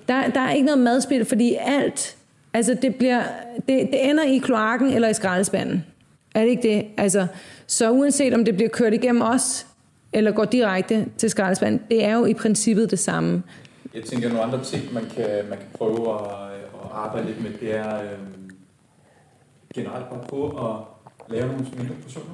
Der, 0.07 0.29
der 0.29 0.39
er 0.39 0.53
ikke 0.53 0.65
noget 0.65 0.79
madspil, 0.79 1.25
fordi 1.25 1.57
alt 1.59 2.17
Altså, 2.53 2.73
det, 2.81 2.95
bliver, 2.95 3.23
det, 3.55 3.89
det 3.91 4.09
ender 4.09 4.23
i 4.23 4.37
kloakken 4.37 4.89
eller 4.89 5.09
i 5.09 5.13
skraldespanden. 5.13 5.85
Er 6.35 6.41
det 6.41 6.49
ikke 6.49 6.63
det? 6.63 6.85
Altså, 6.97 7.27
så 7.67 7.91
uanset 7.91 8.33
om 8.33 8.45
det 8.45 8.55
bliver 8.55 8.69
kørt 8.69 8.93
igennem 8.93 9.21
os, 9.21 9.67
eller 10.13 10.31
går 10.31 10.45
direkte 10.45 11.05
til 11.17 11.29
skraldespanden, 11.29 11.81
det 11.89 12.03
er 12.05 12.13
jo 12.13 12.25
i 12.25 12.33
princippet 12.33 12.91
det 12.91 12.99
samme. 12.99 13.43
Jeg 13.95 14.03
tænker, 14.03 14.29
nogle 14.29 14.43
andre 14.43 14.63
ting, 14.63 14.93
man 14.93 15.03
kan, 15.15 15.29
man 15.49 15.57
kan 15.57 15.67
prøve 15.73 16.13
at, 16.13 16.25
at 16.73 16.89
arbejde 16.93 17.27
lidt 17.27 17.43
med, 17.43 17.51
det 17.59 17.75
er 17.75 18.01
øhm, 18.01 18.51
generelt 19.75 20.09
bare 20.09 20.23
på 20.29 20.47
at 20.47 20.75
lave 21.33 21.47
nogle 21.47 21.65
mindre 21.77 21.95
portioner. 22.03 22.33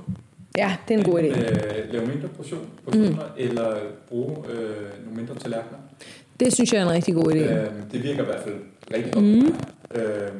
Ja, 0.57 0.77
det 0.87 0.93
er 0.93 0.97
en 0.97 1.05
god 1.05 1.19
idé. 1.19 1.25
Øh, 1.25 1.93
lave 1.93 2.05
mindre 2.05 2.27
portion, 2.27 2.69
portioner, 2.85 3.25
mm. 3.25 3.31
eller 3.37 3.77
bruge 4.09 4.37
øh, 4.49 5.05
nogle 5.05 5.15
mindre 5.15 5.35
tallerkener. 5.35 5.77
Det 6.39 6.53
synes 6.53 6.73
jeg 6.73 6.79
er 6.79 6.85
en 6.85 6.91
rigtig 6.91 7.13
god 7.13 7.31
idé. 7.31 7.37
Øh, 7.37 7.69
det 7.91 8.03
virker 8.03 8.21
i 8.21 8.25
hvert 8.25 8.43
fald 8.43 8.55
rigtig 8.93 9.13
godt. 9.13 9.25
Mm. 9.25 9.55
Øh, 9.95 10.31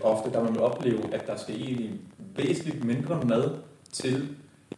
ofte 0.00 0.30
der 0.32 0.42
vil 0.42 0.52
man 0.52 0.60
opleve, 0.60 1.14
at 1.14 1.26
der 1.26 1.36
skal 1.36 1.54
egentlig 1.54 1.90
væsentligt 2.36 2.84
mindre 2.84 3.20
mad 3.24 3.50
til, 3.92 4.28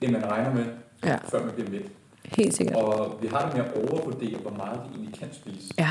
end 0.00 0.12
man 0.12 0.30
regner 0.30 0.54
med, 0.54 0.64
Ja. 1.04 1.16
før 1.28 1.44
man 1.44 1.54
bliver 1.54 1.70
mæt. 1.70 1.82
Helt 2.24 2.54
sikkert. 2.54 2.76
Og 2.76 3.18
vi 3.22 3.26
har 3.26 3.46
det 3.48 3.56
med 3.56 3.64
at 3.64 3.72
overvurdere, 3.90 4.38
hvor 4.38 4.50
meget 4.50 4.80
vi 4.90 4.94
egentlig 4.96 5.18
kan 5.20 5.28
spise. 5.32 5.74
Ja. 5.78 5.90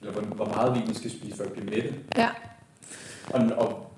Eller 0.00 0.12
hvor, 0.12 0.22
hvor 0.22 0.46
meget 0.54 0.72
vi 0.72 0.78
egentlig 0.78 0.96
skal 0.96 1.10
spise, 1.10 1.36
før 1.36 1.44
vi 1.44 1.50
bliver 1.60 1.70
mætte. 1.70 1.94
Ja. 2.16 2.28
Og, 3.34 3.40
og 3.56 3.90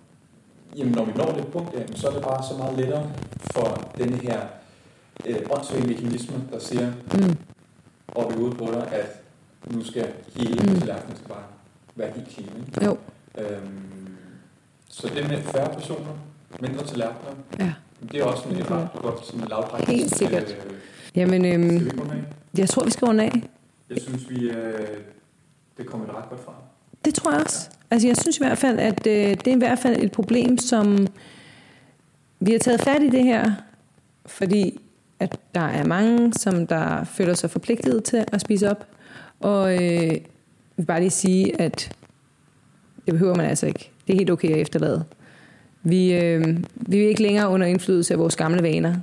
jamen, 0.77 0.93
når 0.95 1.05
vi 1.05 1.13
når 1.13 1.33
det 1.33 1.47
punkt, 1.47 1.73
jamen, 1.75 1.97
så 1.97 2.09
er 2.09 2.13
det 2.13 2.23
bare 2.23 2.43
så 2.51 2.57
meget 2.59 2.79
lettere 2.79 3.11
for 3.41 3.93
denne 3.99 4.17
her 4.17 4.41
øh, 5.27 5.37
åndssvage 5.51 5.87
mekanisme, 5.87 6.37
der 6.53 6.59
siger 6.59 6.93
Mm. 7.15 7.37
op 8.15 8.33
i 8.33 8.35
hovedet 8.37 8.59
på 8.59 8.65
dig, 8.73 8.93
at 8.93 9.07
nu 9.71 9.85
skal 9.85 10.13
hele 10.37 10.55
Mm. 10.63 10.79
tallerkenen 10.79 11.17
skal 11.17 11.29
bare 11.29 11.43
være 11.95 12.11
helt 12.17 12.31
clean. 12.33 12.51
Jo. 12.85 12.99
Øhm, 13.39 14.17
så 14.89 15.09
det 15.15 15.29
med 15.29 15.43
færre 15.43 15.75
personer, 15.75 16.13
mindre 16.61 16.85
tallerkener, 16.87 17.33
Ja. 17.59 17.73
Det 18.13 18.21
er 18.21 18.25
også 18.25 18.43
sådan 18.43 18.59
et 18.59 18.71
ret 18.71 18.89
godt 19.03 19.27
sådan 19.27 19.49
lavpraktisk. 19.49 19.91
Helt 19.91 20.17
sikkert. 20.17 20.57
Øh, 20.67 20.75
Jamen, 21.17 21.45
øhm, 21.45 21.91
jeg 22.59 22.69
tror, 22.69 22.85
vi 22.85 22.91
skal 22.91 23.07
runde 23.07 23.25
af. 23.25 23.43
Jeg 23.91 24.01
synes, 24.01 24.31
vi, 24.31 24.51
øh, 24.51 24.89
det 25.79 25.87
kommer 25.87 26.19
ret 26.19 26.29
godt 26.29 26.41
fra. 26.41 26.53
Det 27.05 27.15
tror 27.15 27.33
jeg 27.33 27.41
også. 27.41 27.71
Altså, 27.91 28.09
jeg 28.09 28.17
synes 28.17 28.37
i 28.39 28.45
hvert 28.45 28.59
fald, 28.59 28.79
at 28.79 29.07
øh, 29.07 29.31
det 29.31 29.47
er 29.47 29.55
i 29.57 29.59
hvert 29.59 29.79
fald 29.79 30.03
et 30.03 30.13
problem, 30.13 30.59
som 30.59 31.07
vi 32.41 32.53
har 32.53 32.59
taget 32.59 32.81
fat 32.81 33.03
i 33.03 33.11
det 33.11 33.25
her, 33.25 33.53
fordi 34.27 34.81
at 35.21 35.39
der 35.55 35.61
er 35.61 35.87
mange, 35.87 36.33
som 36.33 36.67
der 36.67 37.05
føler 37.05 37.35
sig 37.35 37.51
forpligtet 37.51 38.05
til 38.05 38.25
at 38.33 38.41
spise 38.41 38.71
op. 38.71 38.87
Og 39.41 39.75
øh, 39.75 39.83
jeg 39.83 40.21
vil 40.77 40.85
bare 40.87 41.01
lige 41.01 41.11
sige, 41.11 41.61
at 41.61 41.97
det 43.07 43.15
behøver 43.15 43.35
man 43.35 43.47
altså 43.47 43.67
ikke. 43.67 43.91
Det 44.07 44.13
er 44.13 44.17
helt 44.17 44.31
okay 44.31 44.51
at 44.51 44.61
efterlade. 44.61 45.05
Vi, 45.85 46.15
øh, 46.15 46.59
vi 46.77 47.05
er 47.05 47.09
ikke 47.09 47.23
længere 47.23 47.49
under 47.49 47.67
indflydelse 47.67 48.15
af 48.15 48.19
vores 48.19 48.37
gamle 48.37 48.63
vaner, 48.63 48.95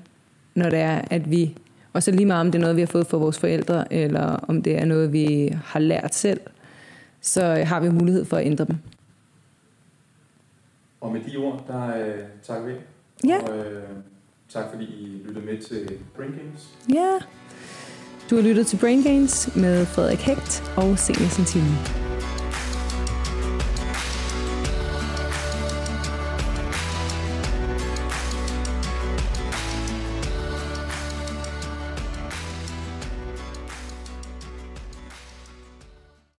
når 0.56 0.70
det 0.70 0.80
er, 0.80 1.02
at 1.10 1.32
vi, 1.32 1.58
og 1.94 2.04
så 2.04 2.12
lige 2.12 2.26
meget 2.26 2.42
om 2.42 2.52
det 2.52 2.60
er 2.60 2.62
noget, 2.62 2.76
vi 2.76 2.82
har 2.82 2.88
fået 2.88 3.08
fra 3.08 3.18
vores 3.18 3.40
forældre, 3.40 3.94
eller 3.94 4.22
om 4.22 4.62
det 4.62 4.76
er 4.82 4.86
noget, 4.86 5.14
vi 5.14 5.54
har 5.66 5.80
lært 5.80 6.16
selv, 6.16 6.40
så 7.22 7.44
har 7.44 7.80
vi 7.80 7.90
mulighed 7.90 8.26
for 8.26 8.38
at 8.38 8.46
ændre 8.46 8.66
dem. 8.66 8.76
Og 11.02 11.12
med 11.12 11.22
de 11.32 11.38
ord, 11.38 11.64
der 11.68 11.98
øh, 11.98 12.16
takker 12.44 12.68
vi. 12.68 12.74
Ja. 13.28 13.38
Og 13.44 13.58
øh, 13.58 13.84
tak 14.50 14.66
fordi 14.72 14.86
I 14.86 15.22
lyttede 15.28 15.46
med 15.46 15.58
til 15.58 15.90
Brain 16.16 16.32
Games. 16.32 16.70
Ja. 16.94 17.18
Du 18.30 18.36
har 18.36 18.44
lyttet 18.44 18.68
til 18.68 18.78
Brain 18.78 19.04
Gains 19.04 19.56
med 19.56 19.86
Frederik 19.86 20.20
Hægt 20.20 20.64
og 20.76 21.00
Senior 21.00 21.30
Santini. 21.30 22.11